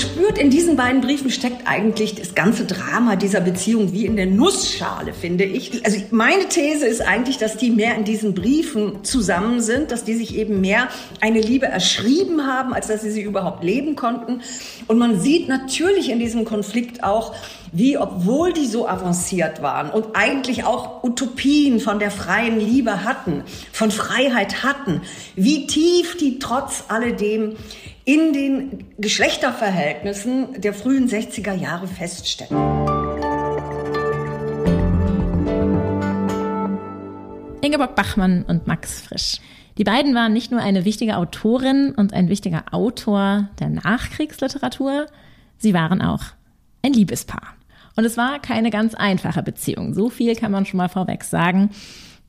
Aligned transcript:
spürt, 0.00 0.38
in 0.38 0.50
diesen 0.50 0.76
beiden 0.76 1.00
Briefen 1.00 1.30
steckt 1.30 1.66
eigentlich 1.66 2.14
das 2.14 2.34
ganze 2.34 2.64
Drama 2.64 3.16
dieser 3.16 3.40
Beziehung 3.40 3.92
wie 3.92 4.06
in 4.06 4.16
der 4.16 4.26
Nussschale, 4.26 5.12
finde 5.12 5.44
ich. 5.44 5.84
Also 5.84 5.98
meine 6.10 6.48
These 6.48 6.86
ist 6.86 7.00
eigentlich, 7.00 7.38
dass 7.38 7.56
die 7.56 7.70
mehr 7.70 7.94
in 7.96 8.04
diesen 8.04 8.34
Briefen 8.34 9.04
zusammen 9.04 9.60
sind, 9.60 9.90
dass 9.90 10.04
die 10.04 10.14
sich 10.14 10.36
eben 10.36 10.60
mehr 10.60 10.88
eine 11.20 11.40
Liebe 11.40 11.66
erschrieben 11.66 12.46
haben, 12.46 12.74
als 12.74 12.86
dass 12.86 13.02
sie 13.02 13.10
sie 13.10 13.22
überhaupt 13.22 13.64
leben 13.64 13.96
konnten. 13.96 14.42
Und 14.86 14.98
man 14.98 15.20
sieht 15.20 15.48
natürlich 15.48 16.10
in 16.10 16.18
diesem 16.18 16.44
Konflikt 16.44 17.02
auch, 17.02 17.34
wie 17.72 17.98
obwohl 17.98 18.52
die 18.52 18.66
so 18.66 18.88
avanciert 18.88 19.60
waren 19.62 19.90
und 19.90 20.14
eigentlich 20.14 20.64
auch 20.64 21.02
Utopien 21.02 21.80
von 21.80 21.98
der 21.98 22.10
freien 22.10 22.58
Liebe 22.58 23.04
hatten, 23.04 23.42
von 23.72 23.90
Freiheit 23.90 24.62
hatten, 24.62 25.02
wie 25.34 25.66
tief 25.66 26.16
die 26.16 26.38
trotz 26.38 26.84
alledem 26.88 27.56
in 28.06 28.32
den 28.32 28.84
Geschlechterverhältnissen 28.98 30.60
der 30.60 30.72
frühen 30.72 31.08
60er 31.08 31.54
Jahre 31.54 31.88
feststecken. 31.88 32.56
Ingeborg 37.62 37.96
Bachmann 37.96 38.44
und 38.46 38.68
Max 38.68 39.00
Frisch. 39.00 39.40
Die 39.76 39.82
beiden 39.82 40.14
waren 40.14 40.32
nicht 40.32 40.52
nur 40.52 40.60
eine 40.60 40.84
wichtige 40.84 41.16
Autorin 41.16 41.94
und 41.96 42.14
ein 42.14 42.28
wichtiger 42.28 42.72
Autor 42.72 43.48
der 43.58 43.70
Nachkriegsliteratur, 43.70 45.06
sie 45.58 45.74
waren 45.74 46.00
auch 46.00 46.22
ein 46.82 46.92
Liebespaar. 46.92 47.56
Und 47.96 48.04
es 48.04 48.16
war 48.16 48.38
keine 48.40 48.70
ganz 48.70 48.94
einfache 48.94 49.42
Beziehung. 49.42 49.94
So 49.94 50.10
viel 50.10 50.36
kann 50.36 50.52
man 50.52 50.64
schon 50.64 50.78
mal 50.78 50.88
vorweg 50.88 51.24
sagen. 51.24 51.70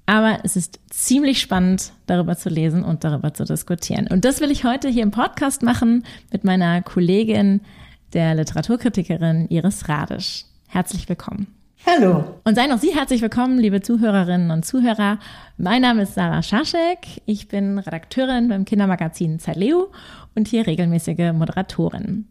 Aber 0.08 0.40
es 0.44 0.56
ist 0.56 0.80
ziemlich 0.90 1.42
spannend, 1.42 1.92
darüber 2.06 2.38
zu 2.38 2.48
lesen 2.48 2.84
und 2.84 3.04
darüber 3.04 3.34
zu 3.34 3.44
diskutieren. 3.44 4.08
Und 4.08 4.24
das 4.24 4.40
will 4.40 4.52
ich 4.52 4.64
heute 4.64 4.88
hier 4.88 5.04
im 5.04 5.12
Podcast 5.12 5.64
machen 5.64 6.06
mit 6.32 6.46
meiner 6.46 6.82
Kollegin, 6.82 7.60
der 8.14 8.34
Literaturkritikerin 8.34 9.48
Iris 9.50 9.90
Radisch. 9.90 10.46
Herzlich 10.70 11.10
willkommen. 11.10 11.48
Hallo. 11.86 12.24
Und 12.46 12.56
seien 12.56 12.72
auch 12.72 12.80
Sie 12.80 12.96
herzlich 12.96 13.22
willkommen, 13.22 13.60
liebe 13.60 13.82
Zuhörerinnen 13.82 14.50
und 14.50 14.66
Zuhörer. 14.66 15.20
Mein 15.58 15.82
Name 15.82 16.04
ist 16.04 16.16
Sarah 16.16 16.42
Schaschek. 16.42 17.22
Ich 17.26 17.50
bin 17.50 17.78
Redakteurin 17.78 18.48
beim 18.48 18.64
Kindermagazin 18.64 19.40
Zaleo 19.40 19.92
und 20.36 20.48
hier 20.48 20.66
regelmäßige 20.68 21.34
Moderatorin. 21.34 22.28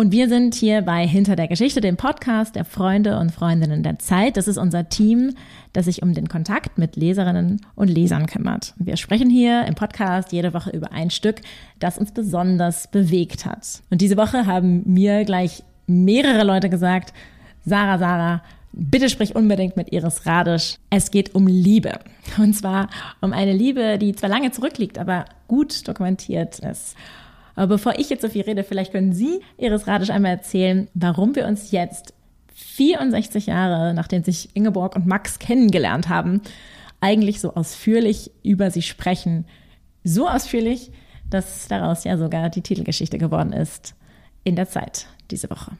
Und 0.00 0.12
wir 0.12 0.28
sind 0.28 0.54
hier 0.54 0.82
bei 0.82 1.04
Hinter 1.08 1.34
der 1.34 1.48
Geschichte, 1.48 1.80
dem 1.80 1.96
Podcast 1.96 2.54
der 2.54 2.64
Freunde 2.64 3.18
und 3.18 3.32
Freundinnen 3.32 3.82
der 3.82 3.98
Zeit. 3.98 4.36
Das 4.36 4.46
ist 4.46 4.56
unser 4.56 4.88
Team, 4.88 5.34
das 5.72 5.86
sich 5.86 6.02
um 6.04 6.14
den 6.14 6.28
Kontakt 6.28 6.78
mit 6.78 6.94
Leserinnen 6.94 7.66
und 7.74 7.88
Lesern 7.88 8.26
kümmert. 8.26 8.74
Wir 8.78 8.96
sprechen 8.96 9.28
hier 9.28 9.64
im 9.64 9.74
Podcast 9.74 10.30
jede 10.30 10.54
Woche 10.54 10.70
über 10.70 10.92
ein 10.92 11.10
Stück, 11.10 11.40
das 11.80 11.98
uns 11.98 12.12
besonders 12.12 12.88
bewegt 12.88 13.44
hat. 13.44 13.82
Und 13.90 14.00
diese 14.00 14.16
Woche 14.16 14.46
haben 14.46 14.84
mir 14.86 15.24
gleich 15.24 15.64
mehrere 15.88 16.44
Leute 16.44 16.70
gesagt, 16.70 17.12
Sarah, 17.64 17.98
Sarah, 17.98 18.42
Bitte 18.70 19.08
sprich 19.08 19.34
unbedingt 19.34 19.76
mit 19.76 19.92
Iris 19.92 20.26
Radisch. 20.26 20.76
Es 20.90 21.10
geht 21.10 21.34
um 21.34 21.48
Liebe. 21.48 21.98
Und 22.38 22.54
zwar 22.54 22.88
um 23.20 23.32
eine 23.32 23.52
Liebe, 23.52 23.98
die 23.98 24.14
zwar 24.14 24.28
lange 24.28 24.52
zurückliegt, 24.52 24.98
aber 24.98 25.24
gut 25.48 25.88
dokumentiert 25.88 26.60
ist. 26.60 26.94
Aber 27.58 27.74
bevor 27.74 27.98
ich 27.98 28.08
jetzt 28.08 28.22
so 28.22 28.28
viel 28.28 28.42
rede, 28.42 28.62
vielleicht 28.62 28.92
können 28.92 29.12
Sie, 29.12 29.40
Iris 29.56 29.88
Radisch, 29.88 30.10
einmal 30.10 30.30
erzählen, 30.30 30.86
warum 30.94 31.34
wir 31.34 31.44
uns 31.48 31.72
jetzt 31.72 32.14
64 32.54 33.46
Jahre, 33.46 33.94
nachdem 33.94 34.22
sich 34.22 34.50
Ingeborg 34.54 34.94
und 34.94 35.08
Max 35.08 35.40
kennengelernt 35.40 36.08
haben, 36.08 36.40
eigentlich 37.00 37.40
so 37.40 37.54
ausführlich 37.54 38.30
über 38.44 38.70
sie 38.70 38.82
sprechen. 38.82 39.44
So 40.04 40.28
ausführlich, 40.28 40.92
dass 41.30 41.66
daraus 41.66 42.04
ja 42.04 42.16
sogar 42.16 42.48
die 42.48 42.62
Titelgeschichte 42.62 43.18
geworden 43.18 43.52
ist 43.52 43.96
in 44.44 44.54
der 44.54 44.68
Zeit 44.68 45.06
diese 45.32 45.50
Woche. 45.50 45.72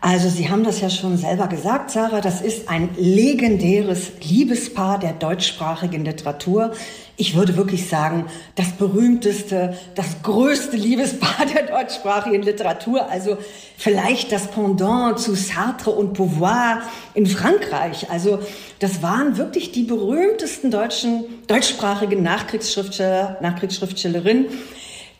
Also 0.00 0.28
Sie 0.28 0.50
haben 0.50 0.64
das 0.64 0.82
ja 0.82 0.90
schon 0.90 1.16
selber 1.16 1.46
gesagt, 1.46 1.90
Sarah, 1.90 2.20
das 2.20 2.42
ist 2.42 2.68
ein 2.68 2.90
legendäres 2.98 4.12
Liebespaar 4.20 4.98
der 4.98 5.14
deutschsprachigen 5.14 6.04
Literatur. 6.04 6.72
Ich 7.16 7.34
würde 7.34 7.56
wirklich 7.56 7.88
sagen, 7.88 8.26
das 8.54 8.72
berühmteste, 8.72 9.78
das 9.94 10.22
größte 10.22 10.76
Liebespaar 10.76 11.46
der 11.54 11.62
deutschsprachigen 11.68 12.42
Literatur. 12.42 13.08
Also 13.08 13.38
vielleicht 13.78 14.30
das 14.30 14.48
Pendant 14.48 15.18
zu 15.18 15.34
Sartre 15.34 15.90
und 15.90 16.12
Beauvoir 16.12 16.82
in 17.14 17.24
Frankreich. 17.26 18.10
Also 18.10 18.40
das 18.80 19.02
waren 19.02 19.38
wirklich 19.38 19.72
die 19.72 19.84
berühmtesten 19.84 20.70
deutschen, 20.70 21.24
deutschsprachigen 21.46 22.22
Nachkriegsschriftsteller, 22.22 23.38
Nachkriegsschriftstellerinnen 23.40 24.48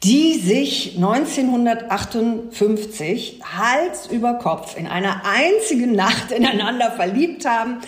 die 0.04 0.38
sich 0.38 0.94
1958 0.96 3.40
Hals 3.56 4.06
über 4.06 4.34
Kopf 4.34 4.76
in 4.76 4.86
einer 4.86 5.22
einzigen 5.24 5.96
Nacht 5.96 6.30
ineinander 6.30 6.92
verliebt 6.92 7.46
haben, 7.46 7.78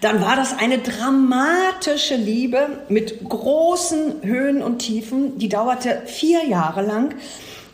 dann 0.00 0.20
war 0.20 0.36
das 0.36 0.56
eine 0.56 0.78
dramatische 0.78 2.14
Liebe 2.14 2.84
mit 2.88 3.28
großen 3.28 4.22
Höhen 4.22 4.62
und 4.62 4.78
Tiefen. 4.78 5.36
Die 5.38 5.48
dauerte 5.48 6.02
vier 6.06 6.46
Jahre 6.46 6.82
lang. 6.82 7.16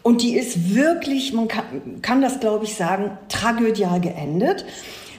Und 0.02 0.22
die 0.22 0.34
ist 0.34 0.74
wirklich, 0.74 1.34
man 1.34 1.48
kann, 1.48 2.00
kann 2.00 2.22
das 2.22 2.40
glaube 2.40 2.64
ich 2.64 2.76
sagen, 2.76 3.18
tragödial 3.28 4.00
geendet. 4.00 4.64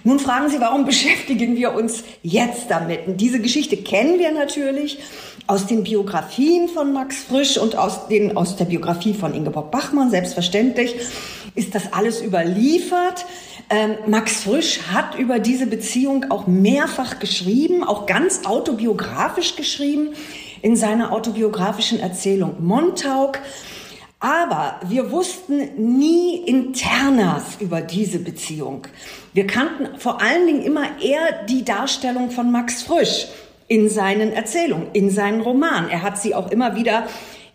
Nun 0.03 0.19
fragen 0.19 0.49
Sie, 0.49 0.59
warum 0.59 0.85
beschäftigen 0.91 1.55
wir 1.55 1.73
uns 1.73 2.03
jetzt 2.23 2.69
damit? 2.69 3.07
Und 3.07 3.17
diese 3.17 3.39
Geschichte 3.39 3.77
kennen 3.77 4.19
wir 4.19 4.31
natürlich 4.31 4.99
aus 5.47 5.67
den 5.67 5.83
Biografien 5.83 6.69
von 6.69 6.93
Max 6.93 7.23
Frisch 7.23 7.57
und 7.57 7.75
aus, 7.75 8.07
den, 8.07 8.37
aus 8.37 8.55
der 8.55 8.65
Biografie 8.65 9.13
von 9.13 9.33
Ingeborg 9.33 9.71
Bachmann, 9.71 10.09
selbstverständlich, 10.09 10.95
ist 11.55 11.75
das 11.75 11.93
alles 11.93 12.21
überliefert. 12.21 13.25
Ähm, 13.69 13.95
Max 14.07 14.43
Frisch 14.43 14.81
hat 14.91 15.17
über 15.17 15.39
diese 15.39 15.65
Beziehung 15.65 16.27
auch 16.29 16.47
mehrfach 16.47 17.19
geschrieben, 17.19 17.83
auch 17.83 18.05
ganz 18.05 18.45
autobiografisch 18.45 19.55
geschrieben 19.55 20.09
in 20.61 20.75
seiner 20.75 21.11
autobiografischen 21.11 21.99
Erzählung 21.99 22.55
Montauk. 22.59 23.39
Aber 24.21 24.79
wir 24.87 25.11
wussten 25.11 25.97
nie 25.99 26.37
Internas 26.45 27.57
über 27.59 27.81
diese 27.81 28.19
Beziehung. 28.19 28.83
Wir 29.33 29.47
kannten 29.47 29.97
vor 29.97 30.21
allen 30.21 30.45
Dingen 30.45 30.61
immer 30.61 31.01
eher 31.01 31.43
die 31.49 31.65
Darstellung 31.65 32.29
von 32.29 32.51
Max 32.51 32.83
Frisch 32.83 33.25
in 33.67 33.89
seinen 33.89 34.31
Erzählungen, 34.31 34.89
in 34.93 35.09
seinen 35.09 35.41
Romanen. 35.41 35.89
Er 35.89 36.03
hat 36.03 36.21
sie 36.21 36.35
auch 36.35 36.51
immer 36.51 36.75
wieder 36.75 37.07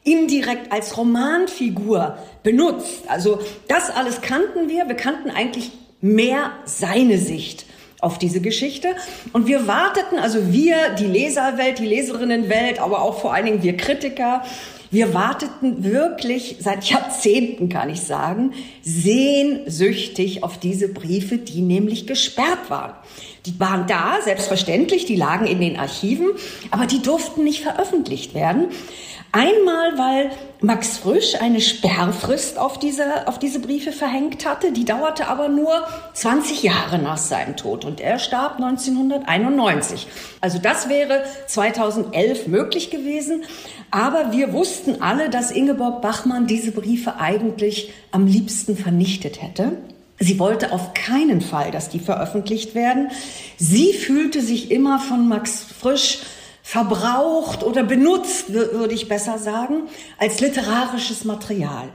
indirekt 0.02 0.72
als 0.72 0.96
Romanfigur 0.96 2.18
benutzt. 2.42 3.04
Also 3.06 3.38
das 3.68 3.90
alles 3.90 4.20
kannten 4.20 4.68
wir. 4.68 4.88
Wir 4.88 4.96
kannten 4.96 5.30
eigentlich 5.30 5.70
mehr 6.00 6.50
seine 6.64 7.18
Sicht 7.18 7.66
auf 8.00 8.18
diese 8.18 8.40
Geschichte. 8.40 8.88
Und 9.32 9.46
wir 9.46 9.68
warteten, 9.68 10.18
also 10.18 10.52
wir, 10.52 10.90
die 10.98 11.06
Leserwelt, 11.06 11.78
die 11.78 11.86
Leserinnenwelt, 11.86 12.80
aber 12.80 13.02
auch 13.02 13.20
vor 13.20 13.32
allen 13.32 13.46
Dingen 13.46 13.62
wir 13.62 13.76
Kritiker, 13.76 14.42
wir 14.90 15.14
warteten 15.14 15.84
wirklich 15.84 16.56
seit 16.60 16.84
Jahrzehnten, 16.84 17.68
kann 17.68 17.90
ich 17.90 18.02
sagen, 18.02 18.52
sehnsüchtig 18.82 20.42
auf 20.42 20.58
diese 20.58 20.88
Briefe, 20.88 21.38
die 21.38 21.62
nämlich 21.62 22.06
gesperrt 22.06 22.68
waren. 22.70 22.94
Die 23.46 23.58
waren 23.60 23.86
da, 23.86 24.18
selbstverständlich, 24.22 25.06
die 25.06 25.16
lagen 25.16 25.46
in 25.46 25.60
den 25.60 25.78
Archiven, 25.78 26.28
aber 26.70 26.86
die 26.86 27.02
durften 27.02 27.44
nicht 27.44 27.62
veröffentlicht 27.62 28.34
werden. 28.34 28.68
Einmal, 29.32 29.98
weil 29.98 30.30
Max 30.62 30.96
Frisch 30.96 31.34
eine 31.38 31.60
Sperrfrist 31.60 32.58
auf 32.58 32.78
diese, 32.78 33.28
auf 33.28 33.38
diese 33.38 33.60
Briefe 33.60 33.92
verhängt 33.92 34.46
hatte. 34.46 34.72
Die 34.72 34.86
dauerte 34.86 35.28
aber 35.28 35.48
nur 35.48 35.86
20 36.14 36.62
Jahre 36.62 36.98
nach 36.98 37.18
seinem 37.18 37.54
Tod 37.54 37.84
und 37.84 38.00
er 38.00 38.18
starb 38.18 38.56
1991. 38.56 40.06
Also 40.40 40.58
das 40.58 40.88
wäre 40.88 41.22
2011 41.48 42.46
möglich 42.46 42.90
gewesen. 42.90 43.44
Aber 43.90 44.32
wir 44.32 44.52
wussten 44.52 45.02
alle, 45.02 45.30
dass 45.30 45.50
Ingeborg 45.50 46.02
Bachmann 46.02 46.46
diese 46.46 46.72
Briefe 46.72 47.16
eigentlich 47.18 47.92
am 48.10 48.26
liebsten 48.26 48.76
vernichtet 48.76 49.42
hätte. 49.42 49.72
Sie 50.18 50.38
wollte 50.38 50.72
auf 50.72 50.94
keinen 50.94 51.40
Fall, 51.40 51.70
dass 51.70 51.88
die 51.88 51.98
veröffentlicht 51.98 52.74
werden. 52.74 53.10
Sie 53.58 53.92
fühlte 53.92 54.40
sich 54.40 54.70
immer 54.70 54.98
von 54.98 55.28
Max 55.28 55.64
Frisch 55.78 56.20
verbraucht 56.62 57.62
oder 57.62 57.84
benutzt, 57.84 58.52
würde 58.52 58.94
ich 58.94 59.08
besser 59.08 59.38
sagen, 59.38 59.82
als 60.18 60.40
literarisches 60.40 61.24
Material 61.24 61.88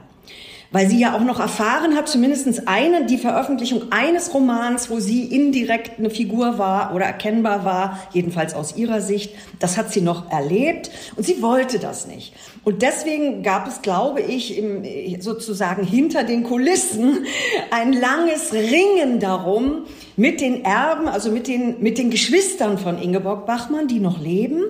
weil 0.72 0.88
sie 0.88 0.98
ja 0.98 1.14
auch 1.14 1.20
noch 1.20 1.38
erfahren 1.38 1.94
hat, 1.94 2.08
zumindest 2.08 2.66
eine, 2.66 3.06
die 3.06 3.18
Veröffentlichung 3.18 3.92
eines 3.92 4.34
Romans, 4.34 4.90
wo 4.90 4.98
sie 4.98 5.24
indirekt 5.24 5.98
eine 5.98 6.10
Figur 6.10 6.58
war 6.58 6.94
oder 6.94 7.04
erkennbar 7.04 7.64
war, 7.64 7.98
jedenfalls 8.12 8.54
aus 8.54 8.76
ihrer 8.76 9.00
Sicht, 9.00 9.34
das 9.58 9.76
hat 9.76 9.92
sie 9.92 10.00
noch 10.00 10.30
erlebt 10.30 10.90
und 11.16 11.24
sie 11.24 11.42
wollte 11.42 11.78
das 11.78 12.06
nicht. 12.06 12.32
Und 12.64 12.82
deswegen 12.82 13.42
gab 13.42 13.68
es, 13.68 13.82
glaube 13.82 14.20
ich, 14.20 14.56
im, 14.56 15.20
sozusagen 15.20 15.84
hinter 15.84 16.24
den 16.24 16.44
Kulissen 16.44 17.26
ein 17.70 17.92
langes 17.92 18.52
Ringen 18.52 19.20
darum, 19.20 19.84
mit 20.16 20.40
den 20.40 20.64
Erben, 20.64 21.08
also 21.08 21.30
mit 21.30 21.48
den, 21.48 21.82
mit 21.82 21.98
den 21.98 22.10
Geschwistern 22.10 22.78
von 22.78 23.00
Ingeborg 23.00 23.46
Bachmann, 23.46 23.88
die 23.88 23.98
noch 23.98 24.20
leben, 24.20 24.62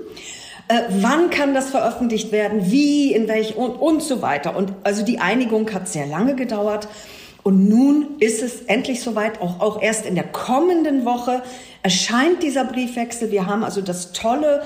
äh, 0.72 0.84
wann 0.88 1.28
kann 1.28 1.52
das 1.54 1.68
veröffentlicht 1.68 2.32
werden, 2.32 2.70
wie, 2.70 3.12
in 3.12 3.28
welch 3.28 3.56
und, 3.56 3.72
und 3.72 4.02
so 4.02 4.22
weiter. 4.22 4.56
Und 4.56 4.72
also 4.84 5.04
die 5.04 5.18
Einigung 5.18 5.70
hat 5.72 5.86
sehr 5.86 6.06
lange 6.06 6.34
gedauert. 6.34 6.88
Und 7.42 7.68
nun 7.68 8.16
ist 8.20 8.42
es 8.42 8.62
endlich 8.62 9.02
soweit, 9.02 9.42
auch, 9.42 9.60
auch 9.60 9.82
erst 9.82 10.06
in 10.06 10.14
der 10.14 10.24
kommenden 10.24 11.04
Woche 11.04 11.42
erscheint 11.82 12.42
dieser 12.42 12.64
Briefwechsel. 12.64 13.30
Wir 13.30 13.46
haben 13.46 13.64
also 13.64 13.82
das 13.82 14.12
tolle 14.12 14.62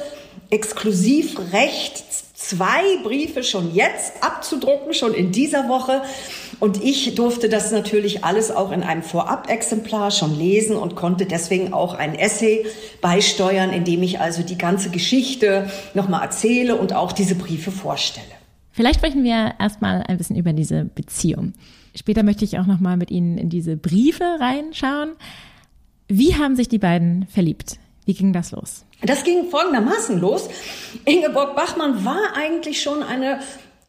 Exklusivrecht, 0.50 2.05
zwei 2.48 3.02
Briefe 3.02 3.43
schon 3.43 3.75
jetzt 3.75 4.22
abzudrucken, 4.22 4.94
schon 4.94 5.14
in 5.14 5.32
dieser 5.32 5.69
Woche. 5.69 6.02
Und 6.60 6.82
ich 6.82 7.14
durfte 7.14 7.48
das 7.48 7.72
natürlich 7.72 8.25
alles 8.25 8.50
auch 8.50 8.72
in 8.72 8.82
einem 8.82 9.02
Vorab-Exemplar 9.02 10.10
schon 10.10 10.38
lesen 10.38 10.76
und 10.76 10.94
konnte 10.94 11.26
deswegen 11.26 11.72
auch 11.72 11.94
ein 11.94 12.14
Essay 12.14 12.64
beisteuern, 13.00 13.70
in 13.70 13.84
dem 13.84 14.02
ich 14.02 14.20
also 14.20 14.43
die 14.43 14.58
ganze 14.58 14.90
Geschichte 14.90 15.69
nochmal 15.94 16.22
erzähle 16.22 16.76
und 16.76 16.94
auch 16.94 17.12
diese 17.12 17.34
Briefe 17.34 17.70
vorstelle. 17.70 18.26
Vielleicht 18.70 19.00
sprechen 19.00 19.25
wir 19.25 19.54
erstmal 19.58 20.02
ein 20.02 20.19
bisschen 20.19 20.37
über 20.37 20.52
diese 20.52 20.84
Beziehung. 20.84 21.54
Später 21.94 22.22
möchte 22.22 22.44
ich 22.44 22.58
auch 22.58 22.66
nochmal 22.66 22.96
mit 22.96 23.10
Ihnen 23.10 23.38
in 23.38 23.49
diese 23.49 23.76
Briefe 23.76 24.25
reinschauen. 24.38 25.12
Wie 26.08 26.34
haben 26.37 26.54
sich 26.54 26.69
die 26.69 26.78
beiden 26.78 27.26
verliebt? 27.26 27.78
Wie 28.06 28.14
ging 28.14 28.32
das 28.32 28.53
los? 28.53 28.85
Das 29.03 29.25
ging 29.25 29.50
folgendermaßen 29.50 30.19
los. 30.20 30.49
Ingeborg 31.05 31.56
Bachmann 31.56 32.05
war 32.05 32.35
eigentlich 32.37 32.81
schon 32.81 33.03
eine 33.03 33.41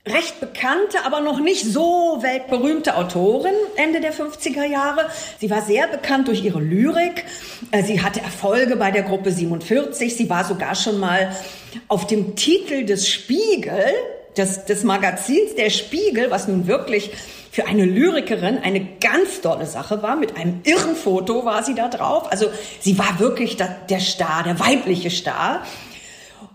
recht 0.08 0.40
bekannte, 0.40 1.06
aber 1.06 1.20
noch 1.20 1.40
nicht 1.40 1.66
so 1.66 2.18
weltberühmte 2.22 2.96
Autorin 2.96 3.54
Ende 3.76 4.02
der 4.02 4.14
50er 4.14 4.66
Jahre. 4.66 5.06
Sie 5.40 5.50
war 5.50 5.62
sehr 5.62 5.88
bekannt 5.88 6.28
durch 6.28 6.44
ihre 6.44 6.60
Lyrik. 6.60 7.26
Äh, 7.72 7.84
sie 7.84 8.02
hatte 8.02 8.22
Erfolge 8.22 8.76
bei 8.76 8.90
der 8.90 9.04
Gruppe 9.04 9.32
47. 9.32 10.16
Sie 10.16 10.30
war 10.30 10.46
sogar 10.46 10.76
schon 10.76 11.00
mal 11.00 11.36
auf 11.88 12.08
dem 12.08 12.36
Titel 12.36 12.86
des 12.86 13.08
Spiegel, 13.08 13.84
des, 14.38 14.66
des 14.66 14.84
Magazins 14.84 15.56
Der 15.56 15.70
Spiegel, 15.70 16.30
was 16.32 16.48
nun 16.48 16.68
wirklich 16.68 17.12
für 17.52 17.66
eine 17.66 17.86
Lyrikerin 17.86 18.60
eine 18.60 18.86
ganz 19.00 19.42
tolle 19.42 19.66
Sache 19.66 20.04
war. 20.04 20.16
Mit 20.16 20.38
einem 20.38 20.62
irren 20.64 20.96
Foto 20.96 21.44
war 21.44 21.64
sie 21.64 21.74
da 21.74 21.88
drauf. 21.88 22.32
Also 22.32 22.48
sie 22.80 23.00
war 23.00 23.20
wirklich 23.20 23.58
der 23.58 24.00
Star, 24.00 24.44
der 24.44 24.60
weibliche 24.60 25.10
Star. 25.10 25.64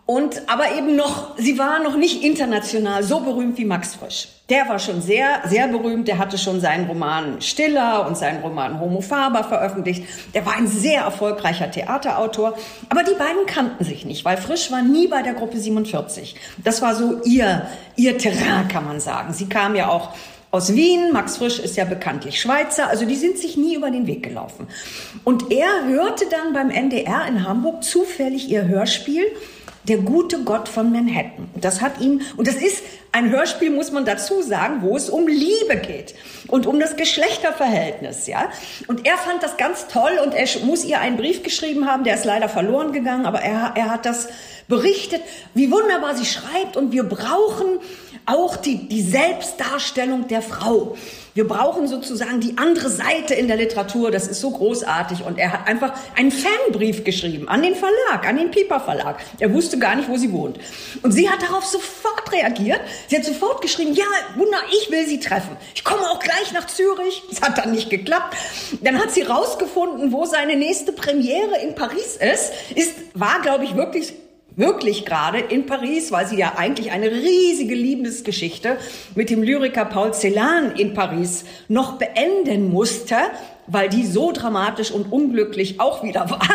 Und 0.04 0.42
aber 0.48 0.72
eben 0.76 0.96
noch, 0.96 1.38
sie 1.38 1.58
war 1.58 1.78
noch 1.78 1.96
nicht 1.96 2.24
international 2.24 3.04
so 3.04 3.20
berühmt 3.20 3.56
wie 3.56 3.64
Max 3.64 3.94
Frisch. 3.94 4.28
Der 4.48 4.68
war 4.68 4.80
schon 4.80 5.00
sehr, 5.00 5.42
sehr 5.46 5.68
berühmt. 5.68 6.08
Der 6.08 6.18
hatte 6.18 6.36
schon 6.38 6.60
seinen 6.60 6.86
Roman 6.86 7.40
Stiller 7.40 8.06
und 8.06 8.18
seinen 8.18 8.42
Roman 8.42 8.80
Homo 8.80 9.00
Faber 9.00 9.44
veröffentlicht. 9.44 10.02
Der 10.34 10.44
war 10.44 10.56
ein 10.56 10.66
sehr 10.66 11.02
erfolgreicher 11.02 11.70
Theaterautor. 11.70 12.58
Aber 12.88 13.04
die 13.04 13.14
beiden 13.14 13.46
kannten 13.46 13.84
sich 13.84 14.04
nicht, 14.04 14.24
weil 14.24 14.36
Frisch 14.36 14.72
war 14.72 14.82
nie 14.82 15.06
bei 15.06 15.22
der 15.22 15.34
Gruppe 15.34 15.58
47. 15.58 16.34
Das 16.64 16.82
war 16.82 16.96
so 16.96 17.20
ihr, 17.22 17.66
ihr 17.94 18.18
Terrain, 18.18 18.66
kann 18.68 18.84
man 18.84 18.98
sagen. 18.98 19.32
Sie 19.32 19.48
kam 19.48 19.76
ja 19.76 19.88
auch 19.88 20.10
aus 20.50 20.74
Wien. 20.74 21.12
Max 21.12 21.36
Frisch 21.36 21.60
ist 21.60 21.76
ja 21.76 21.84
bekanntlich 21.84 22.40
Schweizer. 22.40 22.88
Also 22.88 23.06
die 23.06 23.16
sind 23.16 23.38
sich 23.38 23.56
nie 23.56 23.76
über 23.76 23.92
den 23.92 24.08
Weg 24.08 24.24
gelaufen. 24.24 24.66
Und 25.22 25.52
er 25.52 25.86
hörte 25.86 26.24
dann 26.28 26.52
beim 26.52 26.70
NDR 26.70 27.24
in 27.28 27.48
Hamburg 27.48 27.84
zufällig 27.84 28.50
ihr 28.50 28.66
Hörspiel 28.66 29.24
der 29.88 29.98
gute 29.98 30.44
Gott 30.44 30.68
von 30.68 30.92
Manhattan. 30.92 31.50
Das 31.54 31.80
hat 31.80 32.00
ihm, 32.00 32.20
und 32.36 32.46
das 32.46 32.56
ist 32.56 32.82
ein 33.10 33.30
Hörspiel, 33.30 33.70
muss 33.70 33.92
man 33.92 34.04
dazu 34.04 34.40
sagen, 34.42 34.82
wo 34.82 34.96
es 34.96 35.10
um 35.10 35.26
Liebe 35.26 35.76
geht 35.76 36.14
und 36.48 36.66
um 36.66 36.80
das 36.80 36.96
Geschlechterverhältnis, 36.96 38.26
ja. 38.26 38.50
Und 38.86 39.06
er 39.06 39.18
fand 39.18 39.42
das 39.42 39.56
ganz 39.56 39.86
toll 39.88 40.18
und 40.24 40.34
er 40.34 40.46
muss 40.64 40.84
ihr 40.84 41.00
einen 41.00 41.16
Brief 41.16 41.42
geschrieben 41.42 41.86
haben, 41.86 42.04
der 42.04 42.14
ist 42.14 42.24
leider 42.24 42.48
verloren 42.48 42.92
gegangen, 42.92 43.26
aber 43.26 43.40
er, 43.40 43.72
er 43.74 43.90
hat 43.90 44.06
das 44.06 44.28
berichtet, 44.68 45.20
wie 45.54 45.70
wunderbar 45.70 46.16
sie 46.16 46.24
schreibt 46.24 46.76
und 46.76 46.92
wir 46.92 47.04
brauchen 47.04 47.80
auch 48.26 48.56
die, 48.56 48.88
die 48.88 49.02
Selbstdarstellung 49.02 50.28
der 50.28 50.42
Frau. 50.42 50.96
Wir 51.34 51.48
brauchen 51.48 51.88
sozusagen 51.88 52.40
die 52.40 52.58
andere 52.58 52.90
Seite 52.90 53.34
in 53.34 53.48
der 53.48 53.56
Literatur. 53.56 54.10
Das 54.10 54.28
ist 54.28 54.40
so 54.40 54.50
großartig. 54.50 55.24
Und 55.24 55.38
er 55.38 55.52
hat 55.52 55.66
einfach 55.66 55.92
einen 56.14 56.30
Fanbrief 56.30 57.04
geschrieben 57.04 57.48
an 57.48 57.62
den 57.62 57.74
Verlag, 57.74 58.28
an 58.28 58.36
den 58.36 58.50
Piper 58.50 58.80
Verlag. 58.80 59.18
Er 59.38 59.52
wusste 59.52 59.78
gar 59.78 59.94
nicht, 59.94 60.08
wo 60.08 60.16
sie 60.18 60.30
wohnt. 60.32 60.58
Und 61.02 61.12
sie 61.12 61.30
hat 61.30 61.42
darauf 61.42 61.64
sofort 61.64 62.30
reagiert. 62.32 62.80
Sie 63.08 63.16
hat 63.16 63.24
sofort 63.24 63.62
geschrieben, 63.62 63.94
ja, 63.94 64.04
Wunder, 64.36 64.58
ich 64.72 64.90
will 64.90 65.06
sie 65.06 65.20
treffen. 65.20 65.56
Ich 65.74 65.84
komme 65.84 66.02
auch 66.10 66.20
gleich 66.20 66.52
nach 66.52 66.66
Zürich. 66.66 67.22
Das 67.30 67.40
hat 67.40 67.56
dann 67.56 67.72
nicht 67.72 67.88
geklappt. 67.88 68.36
Dann 68.82 68.98
hat 68.98 69.12
sie 69.12 69.22
rausgefunden, 69.22 70.12
wo 70.12 70.26
seine 70.26 70.56
nächste 70.56 70.92
Premiere 70.92 71.56
in 71.62 71.74
Paris 71.74 72.16
ist. 72.16 72.52
Ist, 72.74 72.94
war, 73.14 73.40
glaube 73.40 73.64
ich, 73.64 73.74
wirklich 73.74 74.12
wirklich 74.56 75.04
gerade 75.04 75.38
in 75.38 75.66
Paris, 75.66 76.12
weil 76.12 76.26
sie 76.26 76.36
ja 76.36 76.54
eigentlich 76.56 76.90
eine 76.92 77.10
riesige 77.10 77.74
Liebesgeschichte 77.74 78.76
mit 79.14 79.30
dem 79.30 79.42
Lyriker 79.42 79.84
Paul 79.84 80.12
Celan 80.12 80.76
in 80.76 80.94
Paris 80.94 81.44
noch 81.68 81.98
beenden 81.98 82.70
musste 82.70 83.16
weil 83.66 83.88
die 83.88 84.04
so 84.04 84.32
dramatisch 84.32 84.90
und 84.90 85.12
unglücklich 85.12 85.80
auch 85.80 86.02
wieder 86.02 86.28
war. 86.30 86.48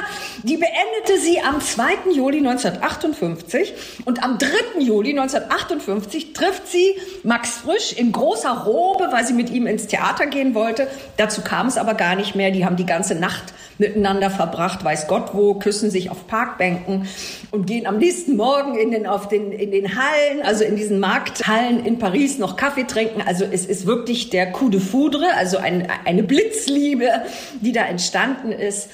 Die 0.44 0.58
beendete 0.58 1.20
sie 1.22 1.42
am 1.42 1.62
2. 1.62 2.12
Juli 2.14 2.40
1958 2.40 3.74
und 4.06 4.24
am 4.24 4.38
3. 4.38 4.50
Juli 4.80 5.12
1958 5.12 6.34
trifft 6.34 6.68
sie 6.68 6.96
Max 7.24 7.58
Frisch 7.58 7.94
in 7.94 8.12
großer 8.12 8.64
Robe, 8.66 9.10
weil 9.12 9.26
sie 9.26 9.34
mit 9.34 9.50
ihm 9.50 9.68
ins 9.68 9.88
Theater 9.88 10.28
gehen 10.28 10.54
wollte. 10.54 10.88
Dazu 11.18 11.42
kam 11.42 11.68
es 11.68 11.78
aber 11.78 11.94
gar 11.94 12.16
nicht 12.16 12.36
mehr. 12.36 12.52
Die 12.52 12.66
haben 12.66 12.76
die 12.76 12.86
ganze 12.86 13.16
Nacht 13.16 13.54
miteinander 13.80 14.30
verbracht, 14.30 14.84
weiß 14.84 15.08
Gott 15.08 15.30
wo, 15.34 15.54
küssen 15.56 15.92
sich 15.92 16.10
auf 16.10 16.28
Parkbänken 16.28 17.08
und 17.52 17.68
gehen 17.68 17.86
am 17.86 17.98
nächsten 17.98 18.36
Morgen 18.36 18.76
in 18.76 18.92
den, 18.92 19.06
auf 19.06 19.28
den, 19.28 19.52
in 19.52 19.72
den 19.72 19.96
Hallen, 19.96 20.42
also 20.44 20.64
in 20.64 20.76
diesen 20.76 21.00
Markthallen 21.00 21.86
in 21.86 22.00
Paris 22.00 22.38
noch 22.38 22.56
Kaffee 22.56 22.86
trinken. 22.86 23.22
Also 23.26 23.46
es 23.46 23.66
ist 23.66 23.86
wirklich 23.86 24.30
der 24.30 24.52
Coup 24.52 24.72
de 24.72 24.80
Foudre, 24.80 25.26
also 25.38 25.58
ein, 25.58 25.88
eine 26.06 26.24
Blitzliebe 26.24 26.78
Liebe, 26.88 27.10
die 27.62 27.72
da 27.72 27.86
entstanden 27.86 28.52
ist. 28.52 28.90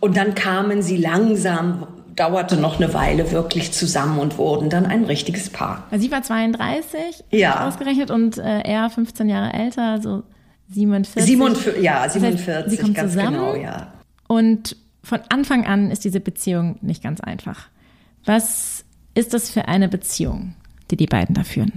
Und 0.00 0.16
dann 0.16 0.34
kamen 0.34 0.82
sie 0.82 0.96
langsam, 0.96 1.86
dauerte 2.14 2.56
noch 2.56 2.80
eine 2.80 2.94
Weile 2.94 3.32
wirklich 3.32 3.72
zusammen 3.72 4.18
und 4.18 4.38
wurden 4.38 4.70
dann 4.70 4.86
ein 4.86 5.04
richtiges 5.04 5.50
Paar. 5.50 5.84
Sie 5.96 6.10
war 6.10 6.22
32, 6.22 7.24
ja. 7.30 7.66
ausgerechnet, 7.66 8.10
und 8.10 8.38
äh, 8.38 8.60
er 8.60 8.90
15 8.90 9.28
Jahre 9.28 9.52
älter, 9.52 9.82
also 9.82 10.22
47. 10.70 11.24
47 11.24 11.82
ja, 11.82 12.08
47, 12.08 12.46
das 12.46 12.56
heißt, 12.56 12.70
sie 12.70 12.76
kommen 12.76 12.94
ganz 12.94 13.12
zusammen 13.12 13.32
genau, 13.32 13.54
ja. 13.54 13.92
Und 14.28 14.76
von 15.02 15.20
Anfang 15.30 15.66
an 15.66 15.90
ist 15.90 16.04
diese 16.04 16.20
Beziehung 16.20 16.78
nicht 16.80 17.02
ganz 17.02 17.20
einfach. 17.20 17.66
Was 18.24 18.84
ist 19.14 19.34
das 19.34 19.50
für 19.50 19.66
eine 19.66 19.88
Beziehung, 19.88 20.54
die 20.90 20.96
die 20.96 21.06
beiden 21.06 21.34
da 21.34 21.42
führen? 21.42 21.72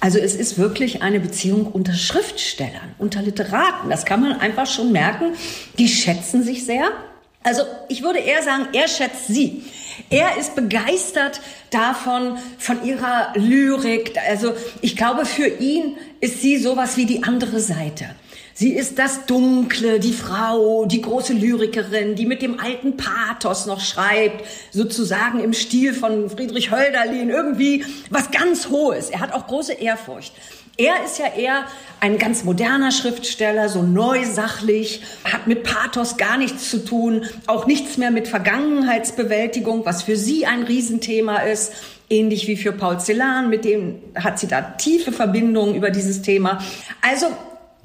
Also 0.00 0.18
es 0.18 0.34
ist 0.34 0.58
wirklich 0.58 1.02
eine 1.02 1.20
Beziehung 1.20 1.66
unter 1.66 1.94
Schriftstellern, 1.94 2.94
unter 2.98 3.22
Literaten. 3.22 3.90
Das 3.90 4.04
kann 4.04 4.20
man 4.20 4.32
einfach 4.32 4.66
schon 4.66 4.92
merken. 4.92 5.32
Die 5.78 5.88
schätzen 5.88 6.42
sich 6.42 6.64
sehr. 6.64 6.90
Also 7.44 7.62
ich 7.88 8.02
würde 8.02 8.18
eher 8.18 8.42
sagen, 8.42 8.68
er 8.72 8.88
schätzt 8.88 9.28
sie. 9.28 9.62
Er 10.10 10.38
ist 10.38 10.56
begeistert 10.56 11.40
davon, 11.70 12.38
von 12.58 12.84
ihrer 12.84 13.32
Lyrik. 13.36 14.14
Also 14.28 14.54
ich 14.80 14.96
glaube, 14.96 15.26
für 15.26 15.46
ihn 15.46 15.96
ist 16.20 16.40
sie 16.40 16.56
sowas 16.56 16.96
wie 16.96 17.04
die 17.04 17.22
andere 17.22 17.60
Seite. 17.60 18.06
Sie 18.56 18.72
ist 18.72 18.98
das 18.98 19.26
Dunkle, 19.26 20.00
die 20.00 20.12
Frau, 20.12 20.86
die 20.86 21.02
große 21.02 21.32
Lyrikerin, 21.32 22.14
die 22.14 22.24
mit 22.24 22.40
dem 22.40 22.60
alten 22.60 22.96
Pathos 22.96 23.66
noch 23.66 23.80
schreibt, 23.80 24.44
sozusagen 24.70 25.40
im 25.40 25.52
Stil 25.52 25.92
von 25.92 26.30
Friedrich 26.30 26.70
Hölderlin, 26.70 27.30
irgendwie 27.30 27.84
was 28.10 28.30
ganz 28.30 28.68
Hohes. 28.68 29.10
Er 29.10 29.20
hat 29.20 29.32
auch 29.32 29.48
große 29.48 29.74
Ehrfurcht. 29.74 30.32
Er 30.76 31.04
ist 31.04 31.18
ja 31.18 31.26
eher 31.26 31.64
ein 32.00 32.18
ganz 32.18 32.42
moderner 32.42 32.90
Schriftsteller, 32.90 33.68
so 33.68 33.82
neu 33.82 34.24
sachlich, 34.24 35.02
hat 35.24 35.46
mit 35.46 35.62
Pathos 35.62 36.16
gar 36.16 36.36
nichts 36.36 36.68
zu 36.68 36.84
tun, 36.84 37.26
auch 37.46 37.66
nichts 37.66 37.96
mehr 37.96 38.10
mit 38.10 38.26
Vergangenheitsbewältigung, 38.26 39.86
was 39.86 40.02
für 40.02 40.16
sie 40.16 40.46
ein 40.46 40.64
Riesenthema 40.64 41.38
ist. 41.38 41.72
Ähnlich 42.10 42.48
wie 42.48 42.56
für 42.56 42.72
Paul 42.72 42.98
Celan, 42.98 43.50
mit 43.50 43.64
dem 43.64 44.00
hat 44.16 44.38
sie 44.38 44.48
da 44.48 44.60
tiefe 44.60 45.12
Verbindungen 45.12 45.74
über 45.76 45.90
dieses 45.90 46.22
Thema. 46.22 46.58
Also 47.00 47.26